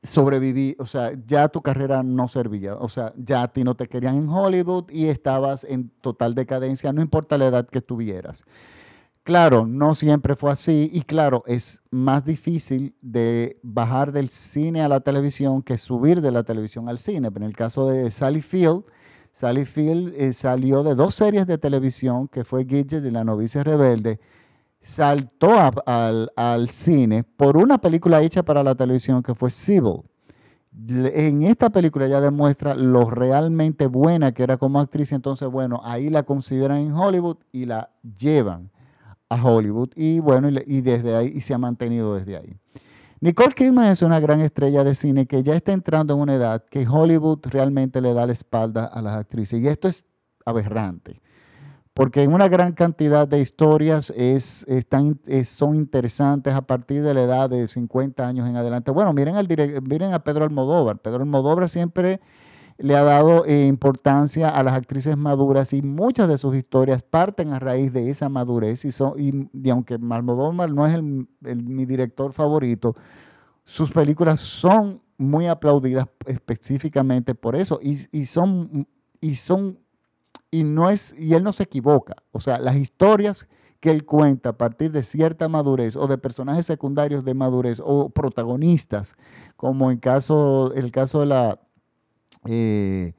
sobrevivir, 0.03 0.77
o 0.79 0.87
sea, 0.87 1.13
ya 1.27 1.49
tu 1.49 1.61
carrera 1.61 2.03
no 2.03 2.27
servía, 2.27 2.75
o 2.77 2.89
sea, 2.89 3.13
ya 3.19 3.43
a 3.43 3.49
ti 3.49 3.65
no 3.65 3.75
te 3.75 3.87
querían 3.87 4.17
en 4.17 4.31
Hollywood 4.31 4.91
y 4.91 5.09
estabas 5.09 5.65
en 5.65 5.91
total 6.01 6.35
decadencia, 6.35 6.93
no 6.95 7.03
importa 7.03 7.37
la 7.37 7.49
edad 7.49 7.69
que 7.69 7.83
tuvieras. 7.83 8.45
Claro, 9.29 9.67
no 9.67 9.95
siempre 9.95 10.37
fue 10.37 10.51
así 10.51 10.91
y 10.91 11.03
claro, 11.03 11.43
es 11.47 11.83
más 11.91 12.25
difícil 12.25 12.95
de 13.03 13.61
bajar 13.63 14.11
del 14.11 14.31
cine 14.31 14.81
a 14.81 14.89
la 14.89 15.01
televisión 15.01 15.61
que 15.61 15.77
subir 15.77 16.23
de 16.23 16.31
la 16.31 16.45
televisión 16.45 16.89
al 16.89 16.99
cine. 16.99 17.29
En 17.37 17.43
el 17.43 17.55
caso 17.55 17.87
de 17.89 18.11
Sally 18.11 18.41
Field, 18.41 18.85
Sally 19.31 19.67
Field 19.67 20.15
eh, 20.17 20.33
salió 20.33 20.83
de 20.83 20.95
dos 20.95 21.15
series 21.15 21.47
de 21.47 21.59
televisión, 21.59 22.27
que 22.29 22.43
fue 22.43 22.65
Gidget 22.65 23.05
y 23.05 23.11
La 23.11 23.23
novicia 23.23 23.63
rebelde, 23.63 24.19
saltó 24.81 25.51
al, 25.85 26.71
cine 26.71 27.23
por 27.23 27.59
una 27.59 27.77
película 27.77 28.23
hecha 28.23 28.43
para 28.43 28.63
la 28.63 28.75
televisión 28.77 29.23
que 29.23 29.35
fue 29.35 29.51
Civil. 29.51 30.05
En 30.89 31.43
esta 31.43 31.69
película 31.69 32.07
ella 32.07 32.23
demuestra 32.23 32.75
lo 32.75 33.11
realmente 33.11 33.89
buena 33.89 34.33
que 34.33 34.43
era 34.43 34.57
como 34.57 34.81
actriz, 34.81 35.13
entonces 35.13 35.51
bueno, 35.51 35.83
ahí 35.85 36.09
la 36.09 36.23
consideran 36.23 36.79
en 36.79 36.93
Hollywood 36.95 37.37
y 37.53 37.67
la 37.67 37.91
llevan 38.19 38.71
a 39.29 39.43
Hollywood 39.43 39.91
y 39.95 40.21
bueno, 40.21 40.49
y, 40.49 40.81
desde 40.81 41.15
ahí 41.15 41.33
y 41.35 41.41
se 41.41 41.55
ha 41.55 41.59
mantenido 41.59 42.15
desde 42.15 42.37
ahí. 42.37 42.57
Nicole 43.21 43.55
Kidman 43.55 43.91
es 43.91 44.03
una 44.03 44.21
gran 44.21 44.41
estrella 44.41 44.85
de 44.85 44.95
cine 44.95 45.27
que 45.27 45.43
ya 45.43 45.55
está 45.55 45.73
entrando 45.73 46.15
en 46.15 46.21
una 46.21 46.35
edad 46.35 46.65
que 46.71 46.87
Hollywood 46.87 47.41
realmente 47.43 48.01
le 48.01 48.15
da 48.15 48.27
la 48.27 48.33
espalda 48.33 48.85
a 48.85 49.03
las 49.03 49.17
actrices 49.17 49.61
y 49.61 49.67
esto 49.67 49.89
es 49.89 50.07
aberrante, 50.45 51.21
porque 51.95 52.23
en 52.23 52.33
una 52.33 52.49
gran 52.49 52.73
cantidad 52.73 53.27
de 53.27 53.41
historias 53.41 54.11
es, 54.17 54.65
están, 54.69 55.21
son 55.45 55.75
interesantes 55.75 56.55
a 56.55 56.63
partir 56.63 57.03
de 57.03 57.13
la 57.13 57.23
edad 57.25 57.51
de 57.51 57.67
50 57.67 58.27
años 58.27 58.49
en 58.49 58.57
adelante. 58.57 58.93
Bueno, 58.93 59.13
miren, 59.13 59.35
al 59.35 59.49
miren 59.83 60.15
a 60.15 60.21
Pedro 60.21 60.45
Almodóvar. 60.45 60.99
Pedro 60.99 61.23
Almodóvar 61.23 61.69
siempre 61.69 62.21
le 62.79 62.95
ha 62.95 63.03
dado 63.03 63.45
eh, 63.45 63.67
importancia 63.67 64.49
a 64.49 64.63
las 64.63 64.75
actrices 64.75 65.17
maduras 65.17 65.73
y 65.73 65.83
muchas 65.83 66.29
de 66.29 66.39
sus 66.39 66.55
historias 66.57 67.03
parten 67.03 67.53
a 67.53 67.59
raíz 67.59 67.93
de 67.93 68.09
esa 68.09 68.29
madurez 68.29 68.85
y, 68.85 68.93
son, 68.93 69.15
y, 69.19 69.71
aunque 69.71 69.95
Almodóvar 69.95 70.71
no 70.71 70.87
es 70.87 71.03
mi 71.03 71.87
director 71.87 72.33
favorito, 72.33 72.95
sus 73.65 73.91
películas 73.91 74.39
son 74.39 75.03
muy 75.19 75.49
aplaudidas 75.49 76.07
específicamente 76.27 77.35
por 77.35 77.57
eso 77.57 77.81
y, 77.83 77.99
y, 78.13 78.27
son 78.27 78.87
y 79.21 79.35
son 79.35 79.81
y 80.53 80.63
no 80.63 80.89
es 80.89 81.15
y 81.19 81.35
él 81.35 81.43
no 81.43 81.53
se 81.53 81.65
equivoca, 81.65 82.15
o 82.31 82.39
sea, 82.39 82.61
las 82.61 82.77
historias 82.77 83.49
que 83.81 83.91
él 83.91 84.05
cuenta 84.05 84.51
a 84.51 84.57
partir 84.57 84.93
de 84.93 85.03
cierta 85.03 85.49
madurez 85.49 85.97
o 85.97 86.07
de 86.07 86.19
personajes 86.19 86.67
secundarios 86.67 87.25
de 87.25 87.35
madurez 87.35 87.81
o 87.85 88.11
protagonistas, 88.11 89.17
como 89.57 89.91
en 89.91 89.99
caso 89.99 90.73
el 90.75 90.91
caso 90.93 91.21
de 91.21 91.27
la 91.27 91.61
eh, 92.49 93.15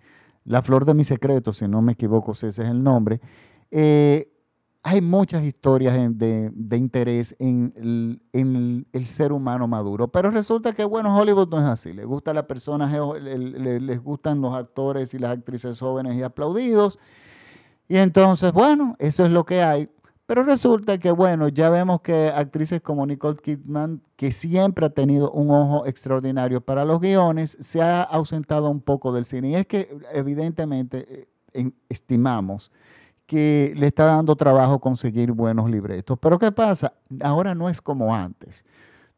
la 0.45 0.61
flor 0.61 0.85
de 0.85 0.93
mi 0.93 1.03
secreto, 1.03 1.53
si 1.53 1.67
no 1.67 1.81
me 1.81 1.93
equivoco, 1.93 2.31
ese 2.31 2.47
es 2.47 2.59
el 2.59 2.83
nombre. 2.83 3.21
Eh, 3.71 4.31
hay 4.81 5.01
muchas 5.01 5.43
historias 5.43 5.95
de, 6.17 6.51
interés 6.77 7.35
en, 7.37 7.73
el, 8.33 9.05
ser 9.05 9.31
humano 9.31 9.67
maduro, 9.67 10.07
pero 10.07 10.31
resulta 10.31 10.73
que, 10.73 10.85
bueno, 10.85 11.15
Hollywood 11.15 11.49
no 11.49 11.59
es 11.59 11.65
así. 11.65 11.93
Le 11.93 12.05
gusta 12.05 12.33
las 12.33 12.45
personas, 12.45 12.91
les 13.21 14.03
gustan 14.03 14.41
los 14.41 14.53
actores 14.55 15.13
y 15.13 15.19
las 15.19 15.31
actrices 15.31 15.79
jóvenes 15.79 16.15
y 16.15 16.23
aplaudidos. 16.23 16.97
Y 17.87 17.97
entonces, 17.97 18.53
bueno, 18.53 18.95
eso 18.99 19.25
es 19.25 19.31
lo 19.31 19.45
que 19.45 19.61
hay. 19.61 19.89
Pero 20.29 20.43
resulta 20.43 20.99
que, 20.99 21.09
bueno, 21.09 21.47
ya 21.47 21.71
vemos 21.71 22.01
que 22.01 22.27
actrices 22.27 22.81
como 22.81 23.03
Nicole 23.03 23.37
Kidman, 23.37 24.03
que 24.15 24.31
siempre 24.31 24.85
ha 24.85 24.91
tenido 24.91 25.31
un 25.31 25.49
ojo 25.49 25.87
extraordinario 25.87 26.61
para 26.61 26.85
los 26.85 27.01
guiones, 27.01 27.57
se 27.59 27.81
ha 27.81 28.03
ausentado 28.03 28.69
un 28.69 28.79
poco 28.79 29.11
del 29.11 29.25
cine. 29.25 29.49
Y 29.49 29.55
es 29.55 29.65
que, 29.65 29.89
evidentemente, 30.13 31.27
eh, 31.53 31.71
estimamos 31.89 32.71
que 33.25 33.73
le 33.75 33.87
está 33.87 34.05
dando 34.05 34.35
trabajo 34.35 34.79
conseguir 34.79 35.31
buenos 35.31 35.67
libretos. 35.67 36.19
Pero 36.21 36.37
¿qué 36.37 36.51
pasa? 36.51 36.93
Ahora 37.21 37.55
no 37.55 37.67
es 37.67 37.81
como 37.81 38.13
antes. 38.13 38.67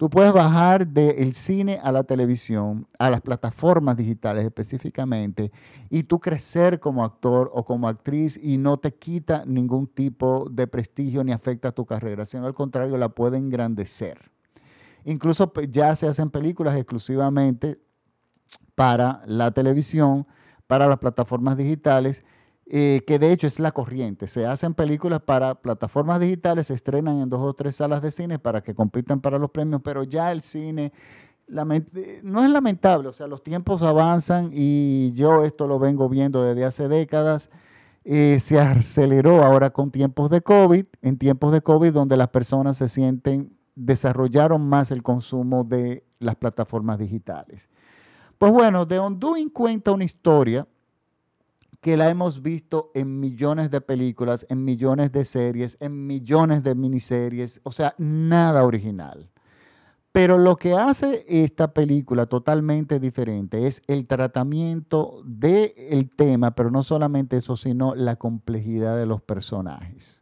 Tú 0.01 0.10
puedes 0.10 0.34
bajar 0.34 0.88
del 0.88 1.36
cine 1.36 1.79
a 1.84 1.91
la 1.91 2.03
televisión, 2.03 2.88
a 2.98 3.12
las 3.12 3.22
plataformas 3.22 3.98
digitales 3.98 4.43
específicamente, 4.43 5.51
y 5.91 6.01
tú 6.01 6.20
crecer 6.20 6.79
como 6.79 7.03
actor 7.03 7.51
o 7.53 7.63
como 7.63 7.88
actriz 7.88 8.36
y 8.41 8.58
no 8.58 8.77
te 8.77 8.96
quita 8.96 9.43
ningún 9.46 9.86
tipo 9.86 10.48
de 10.50 10.65
prestigio 10.65 11.24
ni 11.24 11.34
afecta 11.34 11.72
tu 11.72 11.86
carrera, 11.86 12.25
sino 12.25 12.48
al 12.48 12.55
contrario, 12.55 12.98
la 12.98 13.10
puede 13.10 13.38
engrandecer. 13.38 14.31
Incluso 15.05 15.53
pues, 15.53 15.70
ya 15.70 15.96
se 15.96 16.08
hacen 16.08 16.31
películas 16.31 16.75
exclusivamente 16.77 17.79
para 18.74 19.22
la 19.27 19.51
televisión, 19.51 20.25
para 20.65 20.88
las 20.88 20.98
plataformas 20.98 21.58
digitales, 21.58 22.25
eh, 22.73 23.01
que 23.05 23.19
de 23.19 23.33
hecho 23.33 23.47
es 23.47 23.59
la 23.59 23.73
corriente. 23.73 24.29
Se 24.29 24.45
hacen 24.45 24.73
películas 24.73 25.19
para 25.19 25.55
plataformas 25.55 26.21
digitales, 26.21 26.67
se 26.67 26.73
estrenan 26.73 27.17
en 27.19 27.29
dos 27.29 27.41
o 27.41 27.53
tres 27.53 27.75
salas 27.75 28.01
de 28.01 28.11
cine 28.11 28.39
para 28.39 28.63
que 28.63 28.73
compitan 28.73 29.19
para 29.19 29.37
los 29.37 29.51
premios, 29.51 29.81
pero 29.83 30.03
ya 30.05 30.31
el 30.31 30.41
cine 30.41 30.93
no 31.49 32.43
es 32.45 32.49
lamentable, 32.49 33.09
o 33.09 33.11
sea, 33.11 33.27
los 33.27 33.43
tiempos 33.43 33.81
avanzan 33.81 34.51
y 34.53 35.11
yo 35.11 35.43
esto 35.43 35.67
lo 35.67 35.79
vengo 35.79 36.07
viendo 36.07 36.45
desde 36.45 36.63
hace 36.63 36.87
décadas. 36.87 37.49
Eh, 38.05 38.39
se 38.39 38.57
aceleró 38.57 39.43
ahora 39.43 39.71
con 39.71 39.91
tiempos 39.91 40.29
de 40.29 40.39
COVID, 40.39 40.85
en 41.01 41.17
tiempos 41.17 41.51
de 41.51 41.59
COVID 41.59 41.91
donde 41.91 42.15
las 42.15 42.29
personas 42.29 42.77
se 42.77 42.87
sienten, 42.87 43.53
desarrollaron 43.75 44.65
más 44.65 44.91
el 44.91 45.03
consumo 45.03 45.65
de 45.65 46.05
las 46.19 46.37
plataformas 46.37 46.99
digitales. 46.99 47.67
Pues 48.37 48.53
bueno, 48.53 48.85
de 48.85 48.97
Undoing 48.97 49.49
cuenta 49.49 49.91
una 49.91 50.05
historia 50.05 50.65
que 51.81 51.97
la 51.97 52.09
hemos 52.09 52.43
visto 52.43 52.91
en 52.93 53.19
millones 53.19 53.71
de 53.71 53.81
películas, 53.81 54.45
en 54.50 54.63
millones 54.63 55.11
de 55.11 55.25
series, 55.25 55.77
en 55.79 56.05
millones 56.05 56.63
de 56.63 56.75
miniseries, 56.75 57.59
o 57.63 57.71
sea, 57.71 57.95
nada 57.97 58.63
original. 58.63 59.29
Pero 60.11 60.38
lo 60.38 60.57
que 60.57 60.73
hace 60.73 61.25
esta 61.27 61.73
película 61.73 62.27
totalmente 62.27 63.00
diferente 63.00 63.65
es 63.65 63.81
el 63.88 64.05
tratamiento 64.05 65.23
del 65.25 66.11
tema, 66.15 66.51
pero 66.53 66.69
no 66.69 66.83
solamente 66.83 67.38
eso, 67.38 67.55
sino 67.55 67.95
la 67.95 68.17
complejidad 68.17 68.97
de 68.97 69.05
los 69.05 69.21
personajes. 69.21 70.21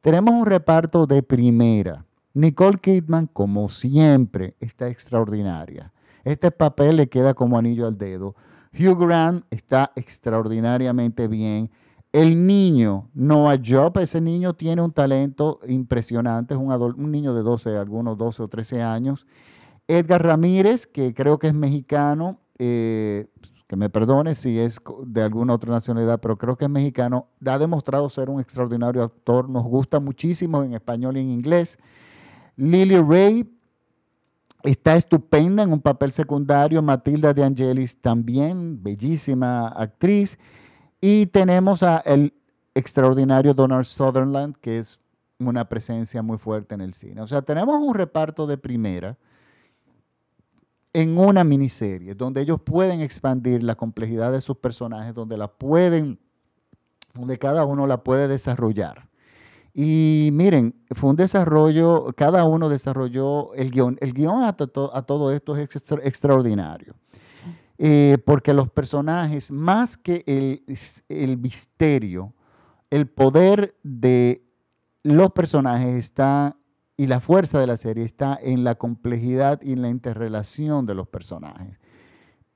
Tenemos 0.00 0.34
un 0.34 0.46
reparto 0.46 1.06
de 1.06 1.22
primera. 1.22 2.06
Nicole 2.32 2.78
Kidman, 2.78 3.26
como 3.26 3.68
siempre, 3.68 4.56
está 4.58 4.88
extraordinaria. 4.88 5.92
Este 6.24 6.50
papel 6.50 6.96
le 6.96 7.08
queda 7.08 7.34
como 7.34 7.58
anillo 7.58 7.86
al 7.86 7.98
dedo. 7.98 8.34
Hugh 8.72 8.96
Grant 8.98 9.44
está 9.50 9.92
extraordinariamente 9.96 11.28
bien. 11.28 11.70
El 12.12 12.46
niño, 12.46 13.08
Noah 13.14 13.58
Job, 13.64 13.98
ese 13.98 14.20
niño 14.20 14.54
tiene 14.54 14.82
un 14.82 14.92
talento 14.92 15.60
impresionante, 15.68 16.54
es 16.54 16.60
un, 16.60 17.12
niño 17.12 17.34
de 17.34 17.42
12, 17.42 17.76
algunos 17.76 18.18
12 18.18 18.42
o 18.42 18.48
13 18.48 18.82
años. 18.82 19.26
Edgar 19.86 20.24
Ramírez, 20.24 20.86
que 20.86 21.14
creo 21.14 21.38
que 21.38 21.48
es 21.48 21.54
mexicano, 21.54 22.40
eh, 22.58 23.28
que 23.68 23.76
me 23.76 23.88
perdone 23.90 24.34
si 24.34 24.58
es 24.58 24.80
de 25.06 25.22
alguna 25.22 25.54
otra 25.54 25.70
nacionalidad, 25.70 26.20
pero 26.20 26.36
creo 26.36 26.56
que 26.56 26.64
es 26.64 26.70
mexicano, 26.70 27.28
ha 27.46 27.58
demostrado 27.58 28.08
ser 28.08 28.28
un 28.28 28.40
extraordinario 28.40 29.04
actor, 29.04 29.48
nos 29.48 29.62
gusta 29.62 30.00
muchísimo 30.00 30.64
en 30.64 30.74
español 30.74 31.16
y 31.16 31.20
en 31.20 31.30
inglés. 31.30 31.78
Lily 32.56 32.96
Ray, 32.96 33.48
Está 34.62 34.96
estupenda 34.96 35.62
en 35.62 35.72
un 35.72 35.80
papel 35.80 36.12
secundario. 36.12 36.82
Matilda 36.82 37.32
de 37.32 37.44
Angelis 37.44 37.96
también, 37.96 38.82
bellísima 38.82 39.68
actriz. 39.68 40.38
Y 41.00 41.26
tenemos 41.26 41.82
a 41.82 41.98
el 41.98 42.34
extraordinario 42.74 43.54
Donald 43.54 43.84
Sutherland, 43.84 44.56
que 44.60 44.78
es 44.78 45.00
una 45.38 45.68
presencia 45.68 46.22
muy 46.22 46.38
fuerte 46.38 46.74
en 46.74 46.82
el 46.82 46.94
cine. 46.94 47.22
O 47.22 47.26
sea, 47.26 47.42
tenemos 47.42 47.80
un 47.80 47.94
reparto 47.94 48.46
de 48.46 48.58
primera 48.58 49.16
en 50.92 51.16
una 51.18 51.44
miniserie, 51.44 52.14
donde 52.14 52.42
ellos 52.42 52.60
pueden 52.60 53.00
expandir 53.00 53.62
la 53.62 53.76
complejidad 53.76 54.32
de 54.32 54.40
sus 54.40 54.56
personajes, 54.56 55.14
donde 55.14 55.36
la 55.36 55.48
pueden, 55.48 56.18
donde 57.14 57.38
cada 57.38 57.64
uno 57.64 57.86
la 57.86 58.02
puede 58.02 58.28
desarrollar. 58.28 59.09
Y 59.82 60.28
miren, 60.34 60.74
fue 60.90 61.08
un 61.08 61.16
desarrollo, 61.16 62.12
cada 62.14 62.44
uno 62.44 62.68
desarrolló 62.68 63.54
el 63.54 63.70
guion. 63.70 63.96
El 64.02 64.12
guion 64.12 64.42
a, 64.42 64.52
todo 64.54 65.32
esto 65.32 65.56
es 65.56 65.74
extraordinario. 66.02 66.96
Eh, 67.78 68.18
porque 68.26 68.52
los 68.52 68.68
personajes, 68.68 69.50
más 69.50 69.96
que 69.96 70.22
el, 70.26 70.62
el 71.08 71.38
misterio, 71.38 72.34
el 72.90 73.06
poder 73.06 73.74
de 73.82 74.44
los 75.02 75.32
personajes 75.32 75.96
está 75.96 76.58
y 76.98 77.06
la 77.06 77.20
fuerza 77.20 77.58
de 77.58 77.66
la 77.66 77.78
serie 77.78 78.04
está 78.04 78.38
en 78.42 78.64
la 78.64 78.74
complejidad 78.74 79.62
y 79.62 79.72
en 79.72 79.80
la 79.80 79.88
interrelación 79.88 80.84
de 80.84 80.94
los 80.94 81.08
personajes. 81.08 81.78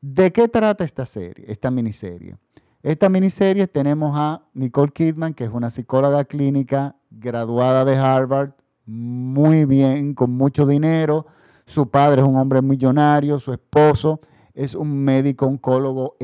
¿De 0.03 0.31
qué 0.31 0.47
trata 0.47 0.85
esta 0.85 1.07
serie, 1.07 1.47
esta 1.49 1.71
miniserie? 1.71 2.37
Esta 2.83 3.09
miniserie 3.09 3.67
tenemos 3.67 4.13
a 4.15 4.43
Nicole 4.53 4.93
Kidman, 4.93 5.33
que 5.33 5.45
es 5.45 5.51
una 5.51 5.71
psicóloga 5.71 6.27
clínica 6.27 6.95
graduada 7.19 7.85
de 7.85 7.97
Harvard, 7.97 8.53
muy 8.87 9.65
bien, 9.65 10.15
con 10.15 10.31
mucho 10.33 10.67
dinero. 10.67 11.27
Su 11.67 11.91
padre 11.91 12.21
es 12.21 12.29
un 12.29 12.37
hombre 12.37 12.61
millonario, 12.63 13.39
su 13.39 13.53
esposo 13.53 14.21
es 14.55 14.77
un 14.77 15.05
médico 15.05 15.47
oncólogo 15.47 16.17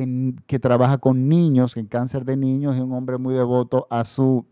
que 0.46 0.58
trabaja 0.60 0.98
con 0.98 1.28
niños, 1.28 1.76
en 1.76 1.86
cáncer 1.86 2.24
de 2.24 2.36
niños, 2.36 2.76
y 2.76 2.80
un 2.80 2.92
hombre 2.92 3.18
muy 3.18 3.34
devoto 3.34 3.88
a 3.90 4.04
su, 4.04 4.46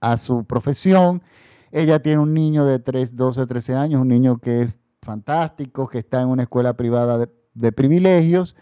a 0.00 0.18
su 0.18 0.44
profesión. 0.44 1.22
Ella 1.72 2.00
tiene 2.00 2.20
un 2.20 2.34
niño 2.34 2.66
de 2.66 2.78
3, 2.78 3.16
12, 3.16 3.46
13 3.46 3.74
años, 3.74 4.00
un 4.02 4.08
niño 4.08 4.38
que 4.38 4.62
es 4.62 4.76
fantástico, 5.00 5.88
que 5.88 5.98
está 5.98 6.20
en 6.20 6.28
una 6.28 6.42
escuela 6.42 6.74
privada 6.74 7.26
de, 7.54 7.72
privilegios, 7.72 8.54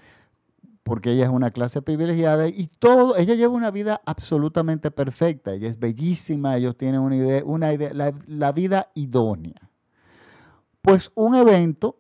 porque 0.87 1.11
ella 1.11 1.25
es 1.25 1.31
una 1.31 1.51
clase 1.51 1.83
privilegiada 1.83 2.47
y 2.47 2.69
todo, 2.79 3.17
ella 3.17 3.35
lleva 3.35 3.53
una 3.53 3.73
vida 3.73 4.01
absolutamente 4.07 4.93
perfecta, 4.93 5.53
ella 5.53 5.69
es 5.69 5.81
bellísima, 5.81 6.57
ellos 6.57 6.77
tienen 6.77 7.01
una 7.01 7.17
idea, 7.17 7.43
una 7.45 7.75
idea 7.75 7.91
la, 7.93 8.53
vida 8.53 8.93
idónea. 8.95 9.69
Pues 10.83 11.11
un 11.17 11.35
evento 11.35 11.97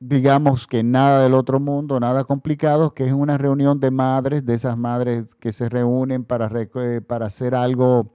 digamos 0.00 0.66
que 0.66 0.82
nada 0.82 1.22
del 1.22 1.34
otro 1.34 1.60
mundo, 1.60 2.00
nada 2.00 2.24
complicado, 2.24 2.94
que 2.94 3.06
es 3.06 3.12
una 3.12 3.38
reunión 3.38 3.78
de 3.78 3.92
madres, 3.92 4.44
de 4.44 4.54
esas 4.54 4.76
madres 4.76 5.36
que 5.36 5.52
se 5.52 5.68
reúnen 5.68 6.24
para, 6.24 6.50
eh, 6.52 7.00
para 7.00 7.26
hacer 7.26 7.54
algo, 7.54 8.12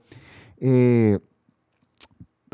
eh, 0.58 1.20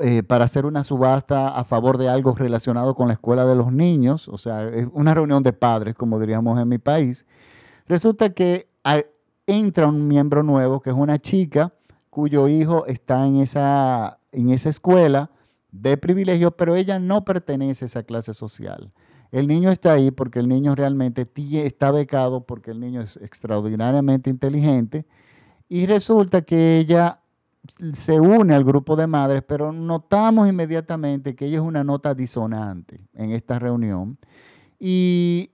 eh, 0.05 0.25
para 0.25 0.47
hacer 0.47 0.67
una 0.67 0.83
subasta 0.83 1.49
a 1.49 1.63
favor 1.63 1.97
de 1.97 2.09
algo 2.09 2.35
relacionado 2.35 2.97
con 2.97 3.07
la 3.07 3.15
escuela 3.15 3.47
de 3.47 3.55
los 3.55 3.73
niños, 3.73 4.27
o 4.27 4.37
sea, 4.37 4.67
una 4.93 5.15
reunión 5.15 5.45
de 5.45 5.53
padres, 5.53 5.95
como 5.95 6.19
diríamos 6.19 6.59
en 6.61 6.69
mi 6.69 6.79
país. 6.79 7.25
Resulta 7.87 8.31
que 8.31 8.69
entra 9.47 9.87
un 9.87 10.09
miembro 10.09 10.43
nuevo, 10.43 10.81
que 10.81 10.91
es 10.91 10.97
una 10.97 11.21
chica 11.21 11.73
cuyo 12.11 12.49
hijo 12.49 12.85
está 12.87 13.25
en 13.29 13.37
esa, 13.37 14.19
en 14.33 14.51
esa 14.51 14.71
escuela 14.71 15.31
de 15.71 15.97
privilegio, 15.97 16.51
pero 16.51 16.75
ella 16.75 16.99
no 16.99 17.25
pertenece 17.25 17.85
a 17.85 17.87
esa 17.87 18.03
clase 18.03 18.35
social. 18.35 18.93
El 19.31 19.47
niño 19.47 19.71
está 19.71 19.93
ahí 19.93 20.11
porque 20.11 20.41
el 20.41 20.49
niño 20.49 20.75
realmente 20.75 21.31
está 21.65 21.93
becado, 21.93 22.45
porque 22.45 22.73
el 22.73 22.81
niño 22.81 23.03
es 23.03 23.19
extraordinariamente 23.19 24.31
inteligente. 24.31 25.07
Y 25.69 25.87
resulta 25.87 26.43
que 26.43 26.79
ella 26.79 27.22
se 27.95 28.21
une 28.21 28.55
al 28.55 28.65
grupo 28.65 28.97
de 28.97 29.07
madres, 29.07 29.43
pero 29.47 29.73
notamos 29.73 30.49
inmediatamente 30.49 31.35
que 31.35 31.47
ella 31.47 31.57
es 31.59 31.63
una 31.63 31.85
nota 31.85 32.15
disonante 32.15 33.01
en 33.15 33.31
esta 33.31 33.59
reunión. 33.59 34.19
Y 34.79 35.53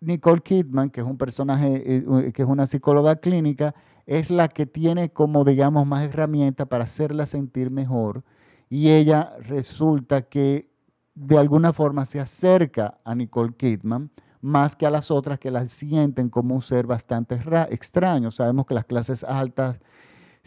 Nicole 0.00 0.42
Kidman, 0.42 0.90
que 0.90 1.00
es 1.00 1.06
un 1.06 1.16
personaje, 1.16 1.82
eh, 1.96 2.32
que 2.32 2.42
es 2.42 2.48
una 2.48 2.66
psicóloga 2.66 3.16
clínica, 3.16 3.74
es 4.06 4.30
la 4.30 4.48
que 4.48 4.66
tiene 4.66 5.10
como, 5.10 5.44
digamos, 5.44 5.86
más 5.86 6.04
herramientas 6.04 6.66
para 6.68 6.84
hacerla 6.84 7.26
sentir 7.26 7.70
mejor. 7.70 8.24
Y 8.68 8.90
ella 8.90 9.32
resulta 9.40 10.22
que 10.22 10.70
de 11.14 11.38
alguna 11.38 11.72
forma 11.72 12.04
se 12.04 12.20
acerca 12.20 12.98
a 13.04 13.14
Nicole 13.14 13.54
Kidman 13.56 14.10
más 14.40 14.76
que 14.76 14.86
a 14.86 14.90
las 14.90 15.10
otras 15.10 15.38
que 15.38 15.50
la 15.50 15.66
sienten 15.66 16.28
como 16.28 16.54
un 16.54 16.62
ser 16.62 16.86
bastante 16.86 17.40
extraño. 17.70 18.30
Sabemos 18.30 18.66
que 18.66 18.74
las 18.74 18.84
clases 18.84 19.24
altas 19.24 19.78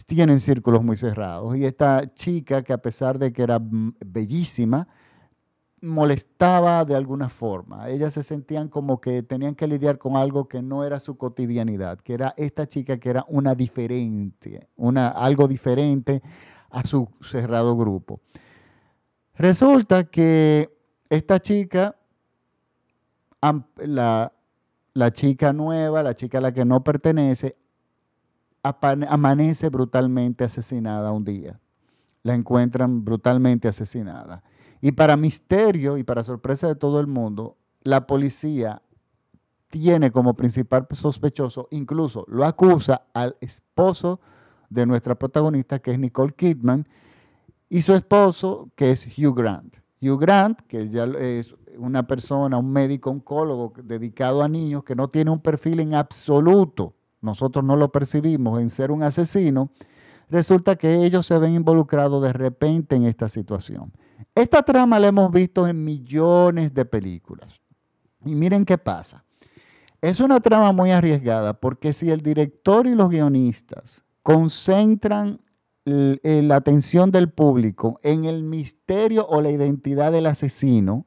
tienen 0.05 0.39
círculos 0.39 0.83
muy 0.83 0.97
cerrados 0.97 1.57
y 1.57 1.65
esta 1.65 2.13
chica 2.13 2.63
que 2.63 2.73
a 2.73 2.77
pesar 2.77 3.19
de 3.19 3.31
que 3.33 3.43
era 3.43 3.59
bellísima, 3.61 4.87
molestaba 5.81 6.83
de 6.85 6.95
alguna 6.95 7.29
forma. 7.29 7.89
Ellas 7.89 8.13
se 8.13 8.23
sentían 8.23 8.67
como 8.67 8.99
que 8.99 9.23
tenían 9.23 9.55
que 9.55 9.67
lidiar 9.67 9.97
con 9.97 10.15
algo 10.15 10.47
que 10.47 10.61
no 10.61 10.83
era 10.83 10.99
su 10.99 11.17
cotidianidad, 11.17 11.99
que 11.99 12.13
era 12.13 12.33
esta 12.37 12.67
chica 12.67 12.97
que 12.97 13.09
era 13.09 13.25
una 13.27 13.55
diferente, 13.55 14.67
una, 14.75 15.07
algo 15.07 15.47
diferente 15.47 16.21
a 16.69 16.83
su 16.85 17.09
cerrado 17.21 17.75
grupo. 17.77 18.19
Resulta 19.35 20.03
que 20.03 20.77
esta 21.09 21.39
chica, 21.39 21.95
la, 23.77 24.33
chica 25.13 25.53
nueva, 25.53 26.03
la 26.03 26.13
chica 26.13 26.39
a 26.39 26.41
la 26.41 26.51
que 26.51 26.65
no 26.65 26.83
pertenece, 26.83 27.55
amanece 28.63 29.69
brutalmente 29.69 30.43
asesinada 30.43 31.11
un 31.11 31.23
día. 31.23 31.59
La 32.23 32.35
encuentran 32.35 33.03
brutalmente 33.03 33.67
asesinada. 33.67 34.43
Y 34.81 34.91
para 34.93 35.17
misterio 35.17 35.97
y 35.97 36.03
para 36.03 36.23
sorpresa 36.23 36.67
de 36.67 36.75
todo 36.75 36.99
el 36.99 37.07
mundo, 37.07 37.57
la 37.83 38.07
policía 38.07 38.81
tiene 39.69 40.11
como 40.11 40.33
principal 40.33 40.87
sospechoso, 40.91 41.67
incluso 41.71 42.25
lo 42.27 42.45
acusa 42.45 43.03
al 43.13 43.37
esposo 43.39 44.19
de 44.69 44.85
nuestra 44.85 45.15
protagonista, 45.15 45.79
que 45.79 45.91
es 45.91 45.99
Nicole 45.99 46.33
Kidman, 46.33 46.87
y 47.69 47.81
su 47.81 47.93
esposo, 47.93 48.69
que 48.75 48.91
es 48.91 49.05
Hugh 49.05 49.35
Grant. 49.35 49.77
Hugh 50.01 50.19
Grant, 50.19 50.61
que 50.61 50.89
ya 50.89 51.05
es 51.05 51.55
una 51.77 52.07
persona, 52.07 52.57
un 52.57 52.71
médico 52.71 53.11
oncólogo 53.11 53.73
dedicado 53.83 54.41
a 54.41 54.49
niños, 54.49 54.83
que 54.83 54.95
no 54.95 55.07
tiene 55.07 55.29
un 55.31 55.39
perfil 55.39 55.79
en 55.81 55.93
absoluto, 55.93 56.95
nosotros 57.21 57.63
no 57.65 57.75
lo 57.75 57.91
percibimos 57.91 58.59
en 58.59 58.69
ser 58.69 58.91
un 58.91 59.03
asesino, 59.03 59.71
resulta 60.29 60.75
que 60.75 61.03
ellos 61.03 61.25
se 61.25 61.37
ven 61.39 61.55
involucrados 61.55 62.21
de 62.21 62.33
repente 62.33 62.95
en 62.95 63.05
esta 63.05 63.29
situación. 63.29 63.91
Esta 64.35 64.63
trama 64.63 64.99
la 64.99 65.07
hemos 65.07 65.31
visto 65.31 65.67
en 65.67 65.83
millones 65.83 66.73
de 66.73 66.85
películas. 66.85 67.59
Y 68.23 68.35
miren 68.35 68.65
qué 68.65 68.77
pasa. 68.77 69.23
Es 70.01 70.19
una 70.19 70.39
trama 70.39 70.71
muy 70.71 70.91
arriesgada 70.91 71.53
porque 71.53 71.91
si 71.91 72.09
el 72.09 72.21
director 72.21 72.87
y 72.87 72.95
los 72.95 73.09
guionistas 73.09 74.03
concentran 74.23 75.41
eh, 75.85 76.41
la 76.43 76.57
atención 76.57 77.11
del 77.11 77.31
público 77.31 77.99
en 78.03 78.25
el 78.25 78.43
misterio 78.43 79.25
o 79.27 79.41
la 79.41 79.49
identidad 79.49 80.11
del 80.11 80.27
asesino, 80.27 81.05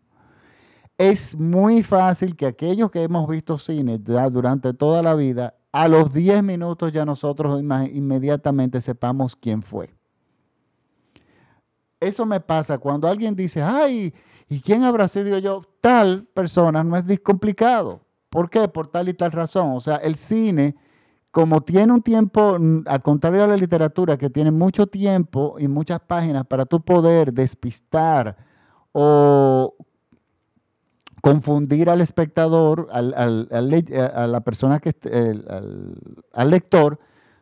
es 0.98 1.38
muy 1.38 1.83
fácil 1.83 2.37
que 2.37 2.46
aquellos 2.46 2.90
que 2.90 3.03
hemos 3.03 3.29
visto 3.29 3.59
cine 3.59 3.98
durante 3.98 4.75
toda 4.75 5.03
la 5.03 5.14
vida, 5.14 5.55
a 5.72 5.88
los 5.88 6.12
10 6.12 6.42
minutos 6.42 6.92
ya 6.92 7.04
nosotros 7.04 7.61
inmediatamente 7.61 8.80
sepamos 8.80 9.35
quién 9.35 9.62
fue. 9.62 9.92
Eso 11.98 12.26
me 12.26 12.40
pasa 12.40 12.78
cuando 12.78 13.08
alguien 13.08 13.35
dice, 13.35 13.62
ay, 13.62 14.12
¿y 14.48 14.61
quién 14.61 14.85
habrá 14.85 15.08
sido 15.08 15.38
yo? 15.38 15.62
Tal 15.80 16.26
persona 16.35 16.85
no 16.85 16.96
es 16.96 17.06
descomplicado. 17.06 18.00
¿Por 18.28 18.50
qué? 18.50 18.68
Por 18.68 18.88
tal 18.88 19.08
y 19.08 19.14
tal 19.14 19.32
razón. 19.32 19.72
O 19.72 19.80
sea, 19.80 19.96
el 19.96 20.16
cine 20.16 20.76
como 21.32 21.62
tiene 21.62 21.90
un 21.94 22.02
tiempo, 22.02 22.58
al 22.85 23.02
contrario 23.02 23.40
de 23.40 23.48
la 23.48 23.56
literatura, 23.56 24.18
que 24.18 24.28
tiene 24.28 24.50
mucho 24.50 24.87
tiempo 24.87 25.56
y 25.58 25.66
muchas 25.66 25.98
páginas 26.00 26.46
para 26.46 26.66
tú 26.66 26.82
poder 26.82 27.32
despistar 27.32 28.37
o 28.92 29.74
confundir 31.22 31.88
al 31.88 32.00
espectador, 32.00 32.88
al, 32.90 33.14
a 33.14 34.26
la 34.26 34.40
persona 34.40 34.80
que, 34.80 34.92
al 36.32 36.50
lector, 36.50 36.98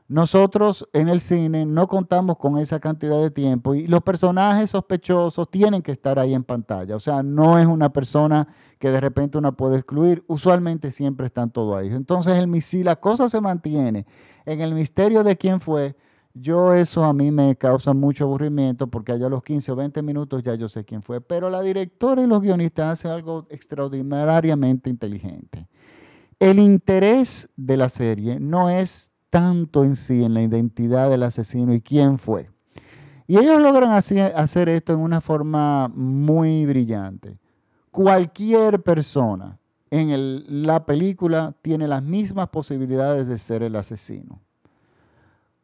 nosotros 0.07 0.87
en 0.93 1.09
el 1.09 1.23
cine 1.23 1.65
no 1.65 1.89
contamos 1.89 2.37
con 2.37 2.59
esa 2.59 2.79
cantidad 2.79 3.21
de 3.23 3.31
tiempo 3.31 3.75
y 3.75 3.87
los 3.87 4.03
personajes 4.03 4.71
sospechosos 4.71 5.49
tienen 5.49 5.83
que 5.83 5.93
estar 5.93 6.19
ahí 6.19 6.35
en 6.35 6.45
pantalla. 6.45 6.95
O 6.95 7.01
sea, 7.01 7.23
no 7.23 7.59
es 7.59 7.67
una 7.67 7.91
persona 7.91 8.49
que 8.79 8.91
de 8.91 9.01
repente 9.01 9.39
uno 9.39 9.57
puede 9.57 9.77
excluir. 9.77 10.25
Usualmente 10.27 10.93
siempre 10.93 11.27
están 11.27 11.51
todos 11.51 11.77
ahí. 11.77 11.89
Entonces, 11.89 12.37
el, 12.37 12.61
si 12.61 12.85
la 12.85 12.97
cosa 12.97 13.31
se 13.31 13.41
mantiene 13.41 14.05
en 14.45 14.61
el 14.61 14.75
misterio 14.75 15.25
de 15.25 15.39
quién 15.39 15.61
fue, 15.61 15.97
yo 16.35 16.75
eso 16.75 17.05
a 17.05 17.13
mí 17.13 17.31
me 17.31 17.57
causa 17.57 17.93
mucho 17.93 18.25
aburrimiento 18.25 18.87
porque 18.87 19.13
allá 19.13 19.27
a 19.27 19.31
los 19.31 19.43
15 19.43 19.73
o 19.73 19.77
20 19.77 20.03
minutos 20.03 20.43
ya 20.43 20.55
yo 20.55 20.69
sé 20.69 20.85
quién 20.85 21.03
fue. 21.03 21.21
Pero 21.21 21.51
la 21.51 21.63
directora 21.63 22.23
y 22.23 22.27
los 22.27 22.41
guionistas 22.41 22.93
hacen 22.93 23.11
algo 23.11 23.47
extraordinariamente 23.51 24.91
inteligente. 24.91 25.67
El 26.39 26.59
interés 26.59 27.49
de 27.57 27.77
la 27.77 27.89
serie 27.89 28.39
no 28.41 28.71
es 28.71 29.13
tanto 29.29 29.85
en 29.85 29.97
sí, 29.97 30.25
en 30.25 30.35
la 30.35 30.43
identidad 30.43 31.11
del 31.11 31.23
asesino 31.23 31.75
y 31.75 31.81
quién 31.81 32.19
fue. 32.19 32.51
Y 33.27 33.39
ellos 33.39 33.61
logran 33.61 33.93
hacer 33.93 34.69
esto 34.69 34.93
en 34.93 35.01
una 35.01 35.21
forma 35.21 35.89
muy 35.89 36.67
brillante. 36.67 37.39
Cualquier 37.91 38.83
persona 38.83 39.59
en 39.91 40.65
la 40.65 40.87
película 40.87 41.55
tiene 41.63 41.87
las 41.87 42.03
mismas 42.03 42.49
posibilidades 42.49 43.29
de 43.29 43.39
ser 43.39 43.63
el 43.63 43.77
asesino. 43.77 44.41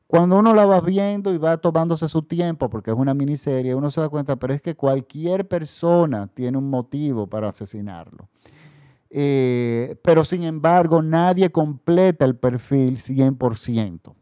Cuando 0.06 0.38
uno 0.38 0.54
la 0.54 0.64
va 0.66 0.80
viendo 0.80 1.34
y 1.34 1.38
va 1.38 1.56
tomándose 1.56 2.08
su 2.08 2.22
tiempo, 2.22 2.70
porque 2.70 2.92
es 2.92 2.96
una 2.96 3.14
miniserie, 3.14 3.74
uno 3.74 3.90
se 3.90 4.00
da 4.00 4.08
cuenta, 4.08 4.36
pero 4.36 4.54
es 4.54 4.62
que 4.62 4.76
cualquier 4.76 5.48
persona 5.48 6.28
tiene 6.28 6.58
un 6.58 6.70
motivo 6.70 7.26
para 7.26 7.48
asesinarlo. 7.48 8.28
Eh, 9.10 9.96
pero 10.02 10.24
sin 10.24 10.44
embargo, 10.44 11.02
nadie 11.02 11.50
completa 11.50 12.24
el 12.24 12.36
perfil 12.36 12.96
100%. 12.98 14.14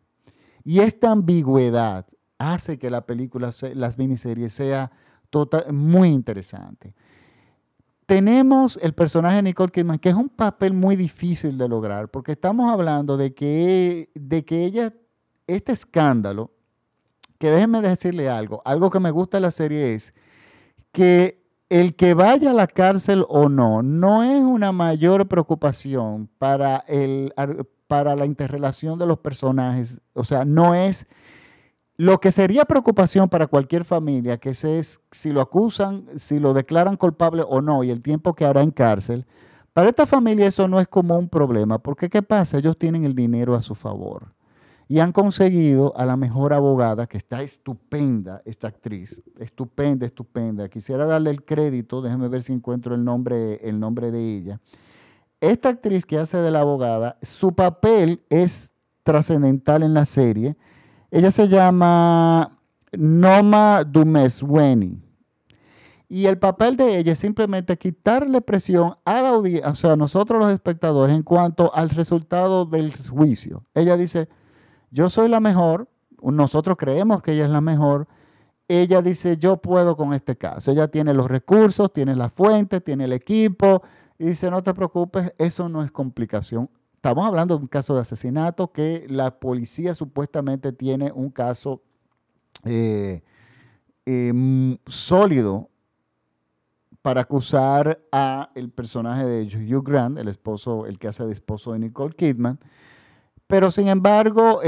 Y 0.65 0.81
esta 0.81 1.11
ambigüedad 1.11 2.07
hace 2.39 2.79
que 2.79 2.91
la 2.91 3.05
película, 3.05 3.51
las 3.75 3.99
miniseries, 3.99 4.53
sea 4.53 4.91
tota, 5.31 5.65
muy 5.71 6.09
interesante. 6.09 6.95
Tenemos 8.07 8.79
el 8.83 8.93
personaje 8.93 9.37
de 9.37 9.43
Nicole 9.43 9.73
Kidman, 9.73 9.99
que 9.99 10.11
es 10.11 10.15
un 10.15 10.29
papel 10.29 10.75
muy 10.75 10.95
difícil 10.95 11.57
de 11.57 11.69
lograr, 11.69 12.11
porque 12.11 12.33
estamos 12.33 12.71
hablando 12.71 13.17
de 13.17 13.35
que, 13.35 14.11
de 14.15 14.45
que 14.45 14.65
ella, 14.65 14.93
este 15.47 15.73
escándalo, 15.73 16.51
que 17.39 17.51
déjenme 17.51 17.81
decirle 17.81 18.29
algo, 18.29 18.63
algo 18.65 18.91
que 18.91 19.01
me 19.01 19.11
gusta 19.11 19.37
de 19.37 19.43
la 19.43 19.51
serie 19.51 19.95
es 19.95 20.15
que 20.93 21.43
el 21.69 21.97
que 21.97 22.15
vaya 22.15 22.51
a 22.51 22.55
la 22.55 22.67
cárcel 22.67 23.25
o 23.29 23.49
no, 23.49 23.83
no 23.83 24.23
es 24.23 24.41
una 24.41 24.73
mayor 24.73 25.27
preocupación 25.27 26.29
para, 26.39 26.85
el, 26.87 27.35
para 27.89 28.15
la 28.15 28.27
interrelación 28.27 28.99
de 28.99 29.07
los 29.07 29.19
personajes, 29.19 30.01
o 30.13 30.25
sea, 30.25 30.45
no 30.45 30.75
es 30.75 31.07
lo 31.97 32.19
que 32.19 32.33
sería 32.33 32.65
preocupación 32.65 33.29
para 33.29 33.47
cualquier 33.47 33.85
familia, 33.85 34.39
que 34.39 34.51
es 34.51 35.01
si 35.11 35.33
lo 35.33 35.41
acusan, 35.41 36.07
si 36.17 36.39
lo 36.39 36.55
declaran 36.55 36.97
culpable 36.97 37.43
o 37.47 37.61
no, 37.61 37.85
y 37.85 37.91
el 37.91 38.03
tiempo 38.03 38.35
que 38.35 38.45
hará 38.45 38.63
en 38.63 38.71
cárcel, 38.71 39.27
para 39.73 39.89
esta 39.89 40.07
familia 40.07 40.47
eso 40.47 40.69
no 40.69 40.81
es 40.81 40.87
como 40.87 41.19
un 41.19 41.29
problema, 41.29 41.79
porque 41.79 42.09
¿qué 42.09 42.23
pasa? 42.23 42.59
Ellos 42.59 42.79
tienen 42.79 43.05
el 43.05 43.15
dinero 43.15 43.55
a 43.55 43.63
su 43.63 43.75
favor 43.75 44.34
y 44.89 44.99
han 44.99 45.13
conseguido 45.13 45.97
a 45.97 46.05
la 46.05 46.17
mejor 46.17 46.53
abogada, 46.53 47.07
que 47.07 47.17
está 47.17 47.43
estupenda, 47.43 48.43
esta 48.45 48.69
actriz, 48.69 49.23
estupenda, 49.39 50.07
estupenda. 50.07 50.69
Quisiera 50.69 51.07
darle 51.07 51.31
el 51.31 51.45
crédito, 51.45 52.03
déjeme 52.03 52.29
ver 52.29 52.43
si 52.43 52.53
encuentro 52.53 52.95
el 52.95 53.05
nombre, 53.05 53.61
el 53.69 53.81
nombre 53.81 54.11
de 54.11 54.37
ella. 54.37 54.61
Esta 55.41 55.71
actriz 55.71 56.07
que 56.07 56.19
hace 56.19 56.39
de 56.39 56.51
la 56.51 56.61
abogada, 56.61 57.19
su 57.23 57.55
papel 57.55 58.23
es 58.31 58.73
trascendental 59.03 59.83
en 59.83 59.95
la 59.95 60.07
serie 60.07 60.57
ella 61.15 61.31
se 61.31 61.47
llama 61.47 62.59
Noma 62.91 63.85
Dumesweni. 63.85 65.01
Y 66.09 66.27
el 66.27 66.39
papel 66.39 66.77
de 66.77 66.99
ella 66.99 67.13
es 67.13 67.21
simplemente 67.21 67.79
quitarle 67.79 68.41
presión 68.41 68.97
a 69.05 69.23
la 69.23 69.29
audiencia, 69.29 69.71
o 69.71 69.75
sea, 69.77 69.93
a 69.93 69.97
nosotros 69.97 70.41
los 70.41 70.53
espectadores, 70.53 71.15
en 71.15 71.23
cuanto 71.23 71.73
al 71.73 71.91
resultado 71.91 72.67
del 72.67 72.93
juicio. 73.09 73.65
Ella 73.75 73.97
dice, 73.97 74.29
yo 74.95 75.11
soy 75.11 75.29
la 75.29 75.41
mejor, 75.41 75.89
nosotros 76.23 76.77
creemos 76.79 77.21
que 77.21 77.33
ella 77.33 77.47
es 77.47 77.51
la 77.51 77.61
mejor. 77.61 78.07
Ella 78.69 79.03
dice, 79.03 79.37
yo 79.37 79.57
puedo 79.57 79.97
con 79.97 80.15
este 80.15 80.37
caso. 80.37 80.71
Ella 80.71 80.87
tiene 80.87 81.13
los 81.13 81.29
recursos, 81.29 81.93
tiene 81.93 82.15
la 82.15 82.29
fuente, 82.29 82.81
tiene 82.81 83.07
el 83.07 83.13
equipo. 83.13 83.83
Y 84.21 84.27
dice, 84.27 84.53
no 84.53 84.63
te 84.63 84.73
preocupes, 84.73 85.33
eso 85.37 85.69
no 85.69 85.83
es 85.83 85.91
complicación. 85.91 86.71
Estamos 86.95 87.27
hablando 87.27 87.57
de 87.57 87.63
un 87.63 87.67
caso 87.67 87.97
de 87.97 88.03
asesinato 88.03 88.71
que 88.71 89.05
la 89.11 89.41
policía 89.41 89.97
supuestamente 89.97 90.73
tiene 90.73 91.11
un 91.11 91.29
caso 91.29 91.83
eh, 92.65 93.21
em, 94.07 94.79
sólido 94.87 95.71
para 97.03 97.23
acusar 97.23 98.01
a 98.13 98.53
el 98.55 98.71
personaje 98.71 99.27
de 99.27 99.75
Hugh 99.75 99.85
Grant, 99.85 100.19
el 100.19 100.29
esposo, 100.29 100.87
el 100.87 101.01
que 101.01 101.09
hace 101.09 101.25
de 101.25 101.33
esposo 101.33 101.73
de 101.73 101.81
Nicole 101.81 102.15
Kidman. 102.15 102.61
Pero 103.47 103.71
sin 103.71 103.89
embargo, 103.89 104.61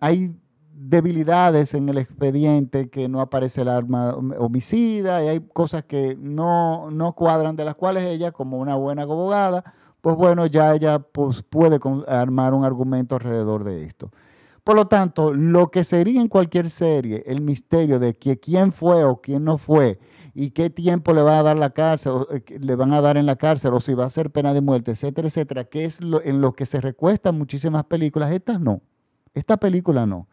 hay 0.00 0.34
debilidades 0.72 1.74
en 1.74 1.88
el 1.88 1.98
expediente 1.98 2.90
que 2.90 3.08
no 3.08 3.20
aparece 3.20 3.62
el 3.62 3.68
arma 3.68 4.14
homicida 4.38 5.24
y 5.24 5.28
hay 5.28 5.40
cosas 5.40 5.84
que 5.84 6.16
no, 6.20 6.90
no 6.90 7.14
cuadran, 7.14 7.56
de 7.56 7.64
las 7.64 7.74
cuales 7.74 8.04
ella, 8.04 8.32
como 8.32 8.58
una 8.58 8.76
buena 8.76 9.02
abogada, 9.02 9.64
pues 10.00 10.16
bueno, 10.16 10.46
ya 10.46 10.74
ella 10.74 10.98
pues, 10.98 11.42
puede 11.42 11.78
armar 12.06 12.52
un 12.52 12.64
argumento 12.64 13.14
alrededor 13.16 13.64
de 13.64 13.84
esto. 13.84 14.10
Por 14.62 14.76
lo 14.76 14.86
tanto, 14.86 15.32
lo 15.32 15.70
que 15.70 15.84
sería 15.84 16.20
en 16.20 16.28
cualquier 16.28 16.70
serie 16.70 17.22
el 17.26 17.40
misterio 17.40 17.98
de 17.98 18.14
que 18.14 18.38
quién 18.38 18.72
fue 18.72 19.04
o 19.04 19.20
quién 19.20 19.44
no 19.44 19.58
fue 19.58 19.98
y 20.34 20.50
qué 20.50 20.68
tiempo 20.68 21.12
le 21.12 21.22
va 21.22 21.38
a 21.38 21.42
dar 21.42 21.56
la 21.56 21.70
cárcel, 21.70 22.26
eh, 22.30 22.58
le 22.58 22.74
van 22.74 22.92
a 22.92 23.00
dar 23.00 23.16
en 23.16 23.26
la 23.26 23.36
cárcel 23.36 23.72
o 23.72 23.80
si 23.80 23.94
va 23.94 24.04
a 24.04 24.10
ser 24.10 24.30
pena 24.30 24.52
de 24.52 24.60
muerte, 24.60 24.90
etcétera, 24.90 25.28
etcétera, 25.28 25.64
que 25.64 25.84
es 25.84 26.00
en 26.00 26.40
lo 26.40 26.52
que 26.54 26.66
se 26.66 26.80
recuestan 26.80 27.38
muchísimas 27.38 27.84
películas, 27.84 28.32
estas 28.32 28.60
no. 28.60 28.82
Esta 29.32 29.56
película 29.56 30.06
no. 30.06 30.28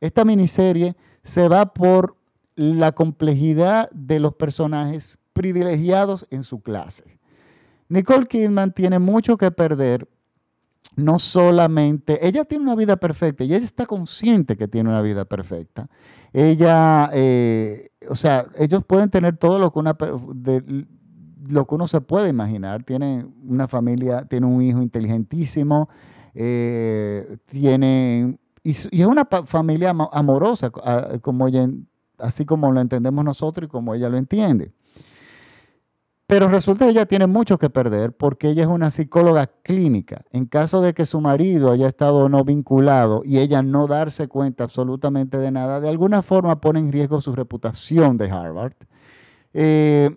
Esta 0.00 0.24
miniserie 0.24 0.96
se 1.22 1.48
va 1.48 1.72
por 1.72 2.16
la 2.54 2.92
complejidad 2.92 3.90
de 3.90 4.20
los 4.20 4.34
personajes 4.34 5.18
privilegiados 5.32 6.26
en 6.30 6.42
su 6.44 6.60
clase. 6.60 7.18
Nicole 7.88 8.26
Kidman 8.26 8.72
tiene 8.72 8.98
mucho 8.98 9.36
que 9.36 9.50
perder, 9.50 10.08
no 10.96 11.18
solamente, 11.18 12.26
ella 12.26 12.44
tiene 12.44 12.64
una 12.64 12.74
vida 12.74 12.96
perfecta 12.96 13.44
y 13.44 13.54
ella 13.54 13.64
está 13.64 13.86
consciente 13.86 14.56
que 14.56 14.68
tiene 14.68 14.90
una 14.90 15.00
vida 15.00 15.24
perfecta. 15.24 15.88
Ella, 16.32 17.10
eh, 17.12 17.90
o 18.08 18.14
sea, 18.14 18.46
ellos 18.56 18.84
pueden 18.84 19.10
tener 19.10 19.36
todo 19.36 19.58
lo 19.58 19.72
que, 19.72 19.78
una, 19.78 19.96
lo 21.48 21.66
que 21.66 21.74
uno 21.74 21.86
se 21.86 22.00
puede 22.00 22.28
imaginar. 22.28 22.84
Tiene 22.84 23.26
una 23.46 23.68
familia, 23.68 24.24
tiene 24.24 24.46
un 24.46 24.62
hijo 24.62 24.82
inteligentísimo, 24.82 25.88
eh, 26.34 27.38
tiene, 27.46 28.38
y, 28.62 28.70
es 28.70 29.06
una 29.06 29.26
familia 29.46 29.94
amorosa, 30.12 30.70
como 30.70 31.48
así 32.18 32.44
como 32.44 32.72
lo 32.72 32.80
entendemos 32.80 33.24
nosotros 33.24 33.66
y 33.66 33.70
como 33.70 33.94
ella 33.94 34.08
lo 34.08 34.16
entiende. 34.16 34.72
Pero 36.28 36.46
resulta 36.48 36.84
que 36.84 36.90
ella 36.90 37.06
tiene 37.06 37.26
mucho 37.26 37.56
que 37.56 37.70
perder 37.70 38.12
porque 38.12 38.50
ella 38.50 38.64
es 38.64 38.68
una 38.68 38.90
psicóloga 38.90 39.46
clínica. 39.46 40.26
En 40.30 40.44
caso 40.44 40.82
de 40.82 40.92
que 40.92 41.06
su 41.06 41.22
marido 41.22 41.72
haya 41.72 41.88
estado 41.88 42.28
no 42.28 42.44
vinculado 42.44 43.22
y 43.24 43.38
ella 43.38 43.62
no 43.62 43.86
darse 43.86 44.28
cuenta 44.28 44.64
absolutamente 44.64 45.38
de 45.38 45.50
nada, 45.50 45.80
de 45.80 45.88
alguna 45.88 46.20
forma 46.20 46.60
pone 46.60 46.80
en 46.80 46.92
riesgo 46.92 47.22
su 47.22 47.34
reputación 47.34 48.18
de 48.18 48.30
Harvard. 48.30 48.74
Eh, 49.54 50.10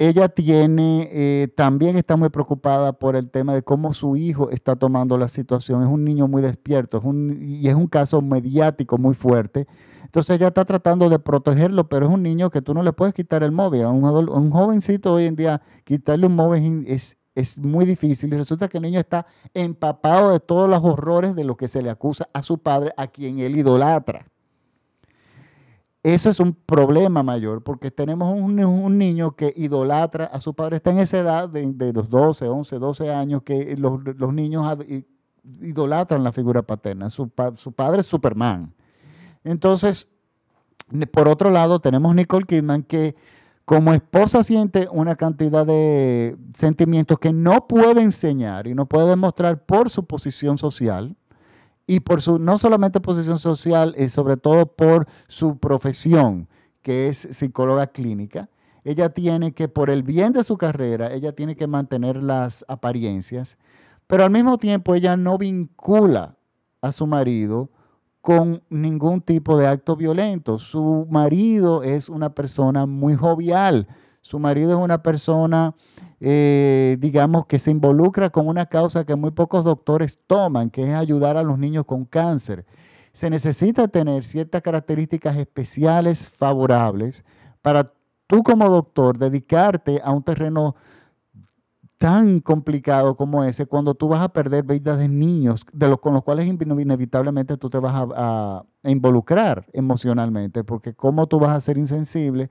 ella 0.00 0.28
tiene, 0.30 1.08
eh, 1.12 1.46
también 1.56 1.96
está 1.96 2.16
muy 2.16 2.30
preocupada 2.30 2.94
por 2.94 3.14
el 3.14 3.30
tema 3.30 3.54
de 3.54 3.62
cómo 3.62 3.94
su 3.94 4.16
hijo 4.16 4.50
está 4.50 4.74
tomando 4.74 5.16
la 5.16 5.28
situación. 5.28 5.82
Es 5.82 5.88
un 5.88 6.02
niño 6.04 6.26
muy 6.26 6.42
despierto 6.42 7.00
y 7.40 7.68
es 7.68 7.74
un 7.76 7.86
caso 7.86 8.20
mediático 8.20 8.98
muy 8.98 9.14
fuerte 9.14 9.68
entonces 10.10 10.38
ella 10.38 10.48
está 10.48 10.64
tratando 10.64 11.08
de 11.08 11.20
protegerlo, 11.20 11.88
pero 11.88 12.06
es 12.06 12.12
un 12.12 12.24
niño 12.24 12.50
que 12.50 12.60
tú 12.60 12.74
no 12.74 12.82
le 12.82 12.92
puedes 12.92 13.14
quitar 13.14 13.44
el 13.44 13.52
móvil. 13.52 13.84
A 13.84 13.90
un, 13.90 14.50
jovencito 14.50 15.12
hoy 15.12 15.26
en 15.26 15.36
día, 15.36 15.62
quitarle 15.84 16.26
un 16.26 16.34
móvil 16.34 16.84
es, 16.88 17.16
es 17.36 17.60
muy 17.60 17.86
difícil 17.86 18.34
y 18.34 18.36
resulta 18.36 18.66
que 18.66 18.78
el 18.78 18.82
niño 18.82 18.98
está 18.98 19.26
empapado 19.54 20.32
de 20.32 20.40
todos 20.40 20.68
los 20.68 20.82
horrores 20.82 21.36
de 21.36 21.44
lo 21.44 21.56
que 21.56 21.68
se 21.68 21.80
le 21.80 21.90
acusa 21.90 22.28
a 22.32 22.42
su 22.42 22.58
padre, 22.58 22.92
a 22.96 23.06
quien 23.06 23.38
él 23.38 23.56
idolatra. 23.56 24.26
Eso 26.02 26.28
es 26.28 26.40
un 26.40 26.54
problema 26.54 27.22
mayor 27.22 27.62
porque 27.62 27.92
tenemos 27.92 28.36
un, 28.36 28.98
niño 28.98 29.36
que 29.36 29.54
idolatra 29.54 30.24
a 30.24 30.40
su 30.40 30.54
padre, 30.54 30.78
está 30.78 30.90
en 30.90 30.98
esa 30.98 31.20
edad 31.20 31.48
de, 31.48 31.92
los 31.92 32.10
12, 32.10 32.48
11, 32.48 32.78
12 32.80 33.12
años 33.12 33.42
que 33.44 33.76
los, 33.76 34.02
niños 34.34 34.76
idolatran 35.62 36.24
la 36.24 36.32
figura 36.32 36.62
paterna. 36.62 37.10
Su 37.10 37.28
padre 37.28 38.00
es 38.00 38.06
Superman. 38.06 38.74
Entonces, 39.44 40.08
por 41.12 41.28
otro 41.28 41.50
lado, 41.50 41.80
tenemos 41.80 42.14
Nicole 42.14 42.46
Kidman 42.46 42.82
que 42.82 43.14
como 43.64 43.94
esposa 43.94 44.42
siente 44.42 44.88
una 44.90 45.14
cantidad 45.14 45.64
de 45.64 46.36
sentimientos 46.56 47.18
que 47.18 47.32
no 47.32 47.68
puede 47.68 48.02
enseñar 48.02 48.66
y 48.66 48.74
no 48.74 48.86
puede 48.86 49.08
demostrar 49.08 49.64
por 49.64 49.90
su 49.90 50.04
posición 50.06 50.58
social 50.58 51.16
y 51.86 52.00
por 52.00 52.20
su 52.22 52.38
no 52.38 52.56
solamente 52.58 53.00
posición 53.00 53.40
social, 53.40 53.96
y 53.98 54.08
sobre 54.08 54.36
todo 54.36 54.66
por 54.66 55.08
su 55.26 55.58
profesión, 55.58 56.48
que 56.82 57.08
es 57.08 57.28
psicóloga 57.32 57.88
clínica. 57.88 58.48
Ella 58.84 59.08
tiene 59.08 59.52
que, 59.54 59.66
por 59.66 59.90
el 59.90 60.04
bien 60.04 60.32
de 60.32 60.44
su 60.44 60.56
carrera, 60.56 61.12
ella 61.12 61.32
tiene 61.32 61.56
que 61.56 61.66
mantener 61.66 62.22
las 62.22 62.64
apariencias, 62.68 63.58
pero 64.06 64.22
al 64.22 64.30
mismo 64.30 64.56
tiempo 64.58 64.94
ella 64.94 65.16
no 65.16 65.36
vincula 65.36 66.36
a 66.80 66.92
su 66.92 67.08
marido 67.08 67.70
con 68.20 68.62
ningún 68.68 69.20
tipo 69.20 69.56
de 69.56 69.66
acto 69.66 69.96
violento. 69.96 70.58
Su 70.58 71.06
marido 71.10 71.82
es 71.82 72.08
una 72.08 72.34
persona 72.34 72.86
muy 72.86 73.14
jovial, 73.14 73.88
su 74.20 74.38
marido 74.38 74.72
es 74.72 74.78
una 74.78 75.02
persona 75.02 75.74
eh, 76.22 76.98
digamos, 77.00 77.46
que 77.46 77.58
se 77.58 77.70
involucra 77.70 78.28
con 78.28 78.46
una 78.46 78.66
causa 78.66 79.06
que 79.06 79.16
muy 79.16 79.30
pocos 79.30 79.64
doctores 79.64 80.18
toman, 80.26 80.68
que 80.68 80.84
es 80.84 80.94
ayudar 80.94 81.38
a 81.38 81.42
los 81.42 81.58
niños 81.58 81.86
con 81.86 82.04
cáncer. 82.04 82.66
Se 83.12 83.30
necesita 83.30 83.88
tener 83.88 84.22
ciertas 84.22 84.60
características 84.60 85.36
especiales 85.36 86.28
favorables 86.28 87.24
para 87.62 87.92
tú 88.26 88.42
como 88.42 88.68
doctor 88.68 89.18
dedicarte 89.18 90.00
a 90.04 90.12
un 90.12 90.22
terreno 90.22 90.76
tan 92.00 92.40
complicado 92.40 93.14
como 93.14 93.44
ese 93.44 93.66
cuando 93.66 93.94
tú 93.94 94.08
vas 94.08 94.22
a 94.22 94.30
perder 94.30 94.64
vidas 94.64 94.98
de 94.98 95.06
niños 95.06 95.66
de 95.70 95.86
los, 95.86 96.00
con 96.00 96.14
los 96.14 96.22
cuales 96.22 96.46
inevitablemente 96.46 97.58
tú 97.58 97.68
te 97.68 97.78
vas 97.78 97.92
a, 97.94 98.64
involucrar 98.84 99.66
emocionalmente, 99.74 100.64
porque 100.64 100.94
cómo 100.94 101.26
tú 101.26 101.38
vas 101.38 101.50
a 101.50 101.60
ser 101.60 101.76
insensible, 101.76 102.48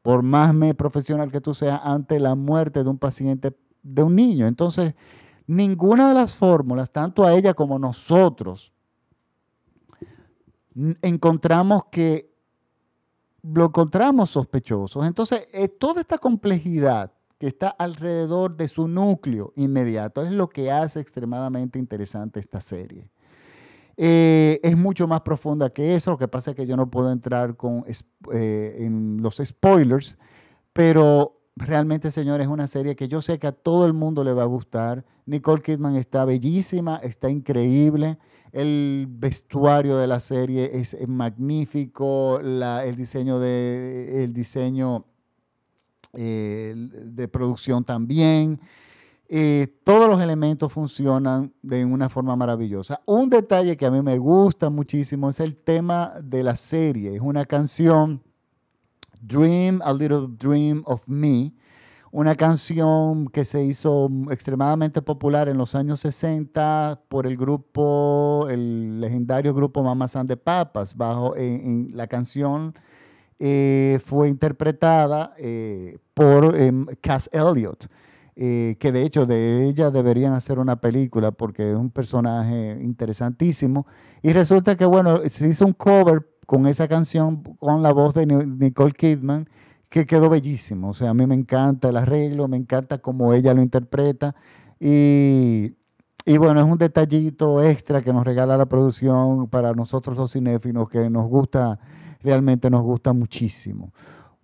por 0.00 0.22
más 0.22 0.54
profesional 0.76 1.32
que 1.32 1.40
tú 1.40 1.54
seas, 1.54 1.80
ante 1.82 2.20
la 2.20 2.36
muerte 2.36 2.84
de 2.84 2.88
un 2.88 2.96
paciente, 2.96 3.56
de 3.82 4.02
un 4.04 4.14
niño. 4.14 4.46
Entonces, 4.46 4.94
ninguna 5.48 6.06
de 6.10 6.14
las 6.14 6.32
fórmulas, 6.32 6.92
tanto 6.92 7.24
a 7.24 7.34
ella 7.34 7.52
como 7.52 7.74
a 7.74 7.80
nosotros, 7.80 8.72
encontramos 11.02 11.86
que 11.90 12.32
lo 13.42 13.64
encontramos 13.64 14.30
sospechosos. 14.30 15.04
Entonces, 15.04 15.48
eh, 15.52 15.66
toda 15.66 16.00
esta 16.00 16.16
complejidad 16.16 17.10
que 17.38 17.46
está 17.46 17.68
alrededor 17.68 18.56
de 18.56 18.68
su 18.68 18.88
núcleo 18.88 19.52
inmediato. 19.56 20.24
Es 20.24 20.32
lo 20.32 20.48
que 20.48 20.70
hace 20.70 21.00
extremadamente 21.00 21.78
interesante 21.78 22.40
esta 22.40 22.60
serie. 22.60 23.10
Eh, 23.96 24.60
es 24.62 24.76
mucho 24.76 25.06
más 25.06 25.20
profunda 25.20 25.70
que 25.70 25.94
eso, 25.94 26.12
lo 26.12 26.18
que 26.18 26.28
pasa 26.28 26.50
es 26.50 26.56
que 26.56 26.66
yo 26.66 26.76
no 26.76 26.90
puedo 26.90 27.12
entrar 27.12 27.56
con, 27.56 27.84
eh, 28.32 28.76
en 28.80 29.18
los 29.22 29.36
spoilers, 29.36 30.18
pero 30.72 31.40
realmente, 31.54 32.10
señores, 32.10 32.46
es 32.46 32.52
una 32.52 32.66
serie 32.66 32.96
que 32.96 33.06
yo 33.06 33.22
sé 33.22 33.38
que 33.38 33.46
a 33.46 33.52
todo 33.52 33.86
el 33.86 33.92
mundo 33.92 34.24
le 34.24 34.32
va 34.32 34.42
a 34.42 34.46
gustar. 34.46 35.04
Nicole 35.26 35.62
Kidman 35.62 35.96
está 35.96 36.24
bellísima, 36.24 36.96
está 36.96 37.30
increíble. 37.30 38.18
El 38.52 39.06
vestuario 39.08 39.96
de 39.96 40.06
la 40.06 40.20
serie 40.20 40.70
es, 40.74 40.96
magnífico, 41.08 42.40
el 42.40 42.96
diseño 42.96 43.38
de, 43.38 44.24
el 44.24 44.32
diseño 44.32 45.06
de 46.14 47.28
producción 47.28 47.84
también. 47.84 48.60
Eh, 49.28 49.78
todos 49.84 50.08
los 50.08 50.20
elementos 50.20 50.72
funcionan 50.72 51.52
de 51.62 51.84
una 51.84 52.08
forma 52.08 52.36
maravillosa. 52.36 53.00
Un 53.06 53.30
detalle 53.30 53.76
que 53.76 53.86
a 53.86 53.90
mí 53.90 54.02
me 54.02 54.18
gusta 54.18 54.68
muchísimo 54.68 55.30
es 55.30 55.40
el 55.40 55.56
tema 55.56 56.14
de 56.22 56.42
la 56.42 56.56
serie. 56.56 57.16
Es 57.16 57.22
una 57.22 57.46
canción, 57.46 58.22
Dream, 59.20 59.80
A 59.82 59.92
Little 59.94 60.28
Dream 60.38 60.82
of 60.84 61.08
Me, 61.08 61.54
una 62.12 62.36
canción 62.36 63.26
que 63.26 63.44
se 63.44 63.64
hizo 63.64 64.08
extremadamente 64.30 65.00
popular 65.00 65.48
en 65.48 65.56
los 65.56 65.74
años 65.74 66.00
60 66.00 67.00
por 67.08 67.26
el 67.26 67.36
grupo, 67.36 68.46
el 68.50 69.00
legendario 69.00 69.54
grupo 69.54 69.82
Mamas 69.82 70.14
and 70.16 70.36
Papas. 70.36 70.94
Bajo, 70.94 71.34
en 71.36 71.90
la 71.94 72.06
canción 72.06 72.74
eh, 73.38 73.98
fue 74.04 74.28
interpretada 74.28 75.34
eh, 75.38 75.98
por 76.14 76.56
em, 76.56 76.86
Cass 77.00 77.28
Elliot, 77.32 77.88
eh, 78.36 78.76
que 78.78 78.92
de 78.92 79.02
hecho 79.02 79.26
de 79.26 79.64
ella 79.66 79.90
deberían 79.90 80.34
hacer 80.34 80.58
una 80.58 80.80
película 80.80 81.32
porque 81.32 81.72
es 81.72 81.76
un 81.76 81.90
personaje 81.90 82.78
interesantísimo. 82.80 83.86
Y 84.22 84.32
resulta 84.32 84.76
que, 84.76 84.86
bueno, 84.86 85.20
se 85.26 85.48
hizo 85.48 85.66
un 85.66 85.72
cover 85.72 86.26
con 86.46 86.66
esa 86.66 86.88
canción, 86.88 87.42
con 87.58 87.82
la 87.82 87.92
voz 87.92 88.14
de 88.14 88.26
Nicole 88.26 88.92
Kidman, 88.92 89.48
que 89.88 90.06
quedó 90.06 90.28
bellísimo. 90.28 90.90
O 90.90 90.94
sea, 90.94 91.10
a 91.10 91.14
mí 91.14 91.26
me 91.26 91.34
encanta 91.34 91.88
el 91.88 91.96
arreglo, 91.96 92.48
me 92.48 92.56
encanta 92.56 92.98
cómo 92.98 93.32
ella 93.34 93.54
lo 93.54 93.62
interpreta. 93.62 94.34
Y, 94.80 95.74
y 96.26 96.38
bueno, 96.38 96.60
es 96.60 96.66
un 96.66 96.78
detallito 96.78 97.62
extra 97.62 98.02
que 98.02 98.12
nos 98.12 98.24
regala 98.24 98.56
la 98.56 98.66
producción 98.66 99.48
para 99.48 99.72
nosotros 99.74 100.16
los 100.16 100.32
cinéfilos 100.32 100.88
que 100.88 101.10
nos 101.10 101.28
gusta 101.28 101.78
realmente 102.24 102.70
nos 102.70 102.82
gusta 102.82 103.12
muchísimo. 103.12 103.92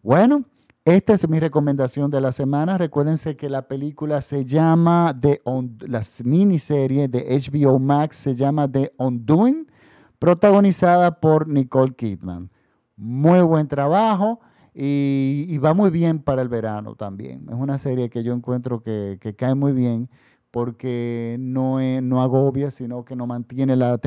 Bueno, 0.02 0.44
esta 0.84 1.14
es 1.14 1.28
mi 1.28 1.40
recomendación 1.40 2.10
de 2.10 2.20
la 2.20 2.32
semana. 2.32 2.78
Recuérdense 2.78 3.36
que 3.36 3.50
la 3.50 3.66
película 3.66 4.22
se 4.22 4.44
llama 4.44 5.14
The 5.20 5.42
la 5.88 6.02
miniserie 6.24 7.08
de 7.08 7.38
HBO 7.38 7.78
Max 7.78 8.16
se 8.16 8.34
llama 8.34 8.70
The 8.70 8.92
Undoing, 8.98 9.66
protagonizada 10.18 11.20
por 11.20 11.48
Nicole 11.48 11.94
Kidman. 11.94 12.50
Muy 12.96 13.40
buen 13.40 13.66
trabajo 13.66 14.40
y, 14.74 15.58
va 15.58 15.74
muy 15.74 15.90
bien 15.90 16.20
para 16.20 16.42
el 16.42 16.48
verano 16.48 16.94
también. 16.94 17.46
Es 17.48 17.56
una 17.56 17.78
serie 17.78 18.08
que 18.10 18.22
yo 18.22 18.32
encuentro 18.32 18.82
que, 18.82 19.18
que 19.20 19.34
cae 19.34 19.54
muy 19.54 19.72
bien 19.72 20.08
porque 20.50 21.36
no, 21.38 21.78
no 22.02 22.22
agobia, 22.22 22.70
sino 22.70 23.04
que 23.04 23.14
nos 23.14 23.28
mantiene, 23.28 23.76
la 23.76 24.00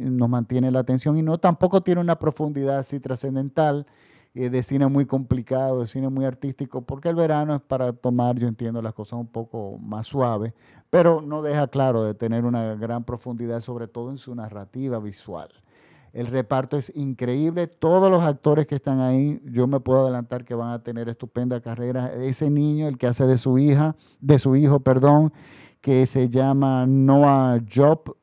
nos 0.00 0.28
mantiene 0.28 0.70
la 0.70 0.80
atención 0.80 1.16
y 1.16 1.22
no 1.22 1.38
tampoco 1.38 1.82
tiene 1.82 2.00
una 2.00 2.18
profundidad 2.18 2.78
así 2.78 3.00
trascendental 3.00 3.86
eh, 4.32 4.48
de 4.48 4.62
cine 4.62 4.86
muy 4.86 5.06
complicado, 5.06 5.80
de 5.80 5.86
cine 5.88 6.08
muy 6.08 6.24
artístico, 6.24 6.82
porque 6.82 7.08
el 7.08 7.16
verano 7.16 7.54
es 7.54 7.60
para 7.60 7.92
tomar, 7.92 8.38
yo 8.38 8.46
entiendo, 8.46 8.80
las 8.80 8.94
cosas 8.94 9.18
un 9.18 9.26
poco 9.26 9.76
más 9.78 10.06
suaves, 10.06 10.54
pero 10.88 11.20
no 11.20 11.42
deja 11.42 11.66
claro 11.68 12.04
de 12.04 12.14
tener 12.14 12.44
una 12.44 12.76
gran 12.76 13.04
profundidad, 13.04 13.60
sobre 13.60 13.88
todo 13.88 14.10
en 14.10 14.18
su 14.18 14.34
narrativa 14.34 15.00
visual. 15.00 15.50
El 16.12 16.26
reparto 16.26 16.76
es 16.76 16.92
increíble. 16.96 17.68
Todos 17.68 18.10
los 18.10 18.22
actores 18.22 18.66
que 18.66 18.74
están 18.74 19.00
ahí, 19.00 19.40
yo 19.44 19.66
me 19.66 19.78
puedo 19.78 20.00
adelantar 20.02 20.44
que 20.44 20.54
van 20.54 20.72
a 20.72 20.82
tener 20.82 21.08
estupenda 21.08 21.60
carrera. 21.60 22.12
Ese 22.12 22.50
niño, 22.50 22.88
el 22.88 22.98
que 22.98 23.06
hace 23.06 23.26
de 23.26 23.38
su 23.38 23.58
hija, 23.58 23.94
de 24.20 24.40
su 24.40 24.56
hijo, 24.56 24.80
perdón, 24.80 25.32
que 25.80 26.06
se 26.06 26.28
llama 26.28 26.86
Noah 26.86 27.60
Job, 27.72 28.16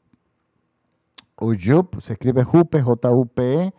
o 1.36 1.54
Job, 1.54 2.02
se 2.02 2.14
escribe 2.14 2.44
Jupe, 2.44 2.82
J-U-P-E. 2.82 3.74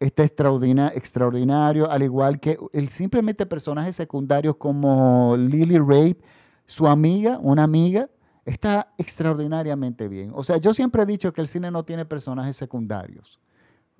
Está 0.00 0.24
extraordinario, 0.24 1.90
al 1.90 2.02
igual 2.02 2.40
que 2.40 2.58
el 2.72 2.88
simplemente 2.88 3.46
personajes 3.46 3.96
secundarios 3.96 4.56
como 4.56 5.36
Lily 5.36 5.78
Rape, 5.78 6.18
su 6.66 6.86
amiga, 6.86 7.38
una 7.40 7.62
amiga, 7.62 8.10
está 8.44 8.92
extraordinariamente 8.98 10.08
bien. 10.08 10.32
O 10.34 10.44
sea, 10.44 10.56
yo 10.56 10.74
siempre 10.74 11.02
he 11.02 11.06
dicho 11.06 11.32
que 11.32 11.40
el 11.40 11.48
cine 11.48 11.70
no 11.70 11.84
tiene 11.84 12.04
personajes 12.04 12.56
secundarios. 12.56 13.38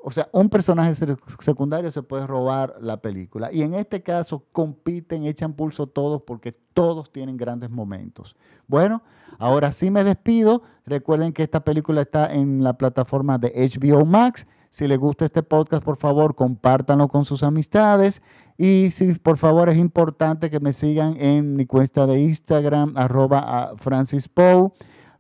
O 0.06 0.10
sea, 0.10 0.28
un 0.32 0.50
personaje 0.50 0.94
secundario 1.38 1.90
se 1.90 2.02
puede 2.02 2.26
robar 2.26 2.76
la 2.82 3.00
película. 3.00 3.50
Y 3.50 3.62
en 3.62 3.72
este 3.72 4.02
caso 4.02 4.44
compiten, 4.52 5.24
echan 5.24 5.54
pulso 5.54 5.86
todos 5.86 6.20
porque 6.20 6.52
todos 6.52 7.10
tienen 7.10 7.38
grandes 7.38 7.70
momentos. 7.70 8.36
Bueno, 8.66 9.02
ahora 9.38 9.72
sí 9.72 9.90
me 9.90 10.04
despido. 10.04 10.62
Recuerden 10.84 11.32
que 11.32 11.42
esta 11.42 11.64
película 11.64 12.02
está 12.02 12.34
en 12.34 12.62
la 12.62 12.76
plataforma 12.76 13.38
de 13.38 13.48
HBO 13.54 14.04
Max. 14.04 14.46
Si 14.68 14.86
les 14.86 14.98
gusta 14.98 15.24
este 15.24 15.42
podcast, 15.42 15.82
por 15.82 15.96
favor, 15.96 16.34
compártanlo 16.34 17.08
con 17.08 17.24
sus 17.24 17.42
amistades. 17.42 18.20
Y 18.58 18.90
si 18.90 19.14
por 19.14 19.38
favor 19.38 19.70
es 19.70 19.78
importante 19.78 20.50
que 20.50 20.60
me 20.60 20.74
sigan 20.74 21.16
en 21.18 21.56
mi 21.56 21.64
cuenta 21.64 22.06
de 22.06 22.20
Instagram, 22.20 22.92
arroba 22.98 23.72
Francis 23.78 24.28
Poe 24.28 24.70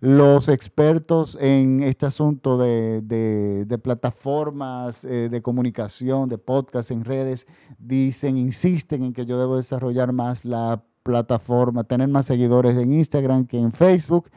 los 0.04 0.50
expertos 0.50 1.38
en 1.40 1.82
este 1.82 2.04
asunto 2.04 2.58
de, 2.58 3.80
plataformas 3.82 5.02
eh, 5.06 5.30
de 5.30 5.40
comunicación, 5.40 6.28
de 6.28 6.36
podcast 6.36 6.90
en 6.90 7.06
redes, 7.06 7.46
dicen, 7.78 8.36
insisten 8.36 9.02
en 9.02 9.14
que 9.14 9.24
yo 9.24 9.40
debo 9.40 9.56
desarrollar 9.56 10.12
más 10.12 10.44
la 10.44 10.84
plataforma, 11.02 11.84
tener 11.84 12.08
más 12.08 12.26
seguidores 12.26 12.76
en 12.76 12.92
Instagram 12.92 13.46
que 13.46 13.58
en 13.58 13.72
Facebook. 13.72 14.28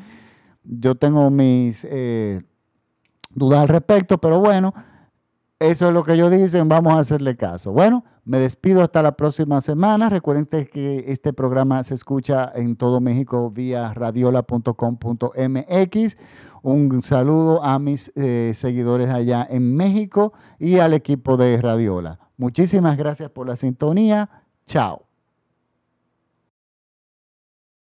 Yo 0.63 0.95
tengo 0.95 1.29
mis 1.29 1.85
eh, 1.89 2.43
dudas 3.35 3.59
al 3.59 3.67
respecto, 3.67 4.19
pero 4.19 4.39
bueno, 4.39 4.73
eso 5.59 5.87
es 5.87 5.93
lo 5.93 6.03
que 6.03 6.13
ellos 6.13 6.31
dicen, 6.31 6.69
vamos 6.69 6.93
a 6.93 6.99
hacerle 6.99 7.35
caso. 7.35 7.71
Bueno, 7.71 8.05
me 8.25 8.37
despido 8.37 8.83
hasta 8.83 9.01
la 9.01 9.13
próxima 9.13 9.59
semana. 9.61 10.07
Recuerden 10.09 10.45
que 10.45 11.05
este 11.07 11.33
programa 11.33 11.83
se 11.83 11.95
escucha 11.95 12.51
en 12.53 12.75
todo 12.75 13.01
México 13.01 13.49
vía 13.49 13.91
radiola.com.mx. 13.93 16.17
Un 16.61 17.03
saludo 17.03 17.63
a 17.63 17.79
mis 17.79 18.11
eh, 18.15 18.51
seguidores 18.53 19.09
allá 19.09 19.47
en 19.49 19.75
México 19.75 20.33
y 20.59 20.77
al 20.77 20.93
equipo 20.93 21.37
de 21.37 21.59
Radiola. 21.59 22.19
Muchísimas 22.37 22.95
gracias 22.97 23.31
por 23.31 23.47
la 23.47 23.55
sintonía. 23.55 24.29
Chao. 24.67 25.06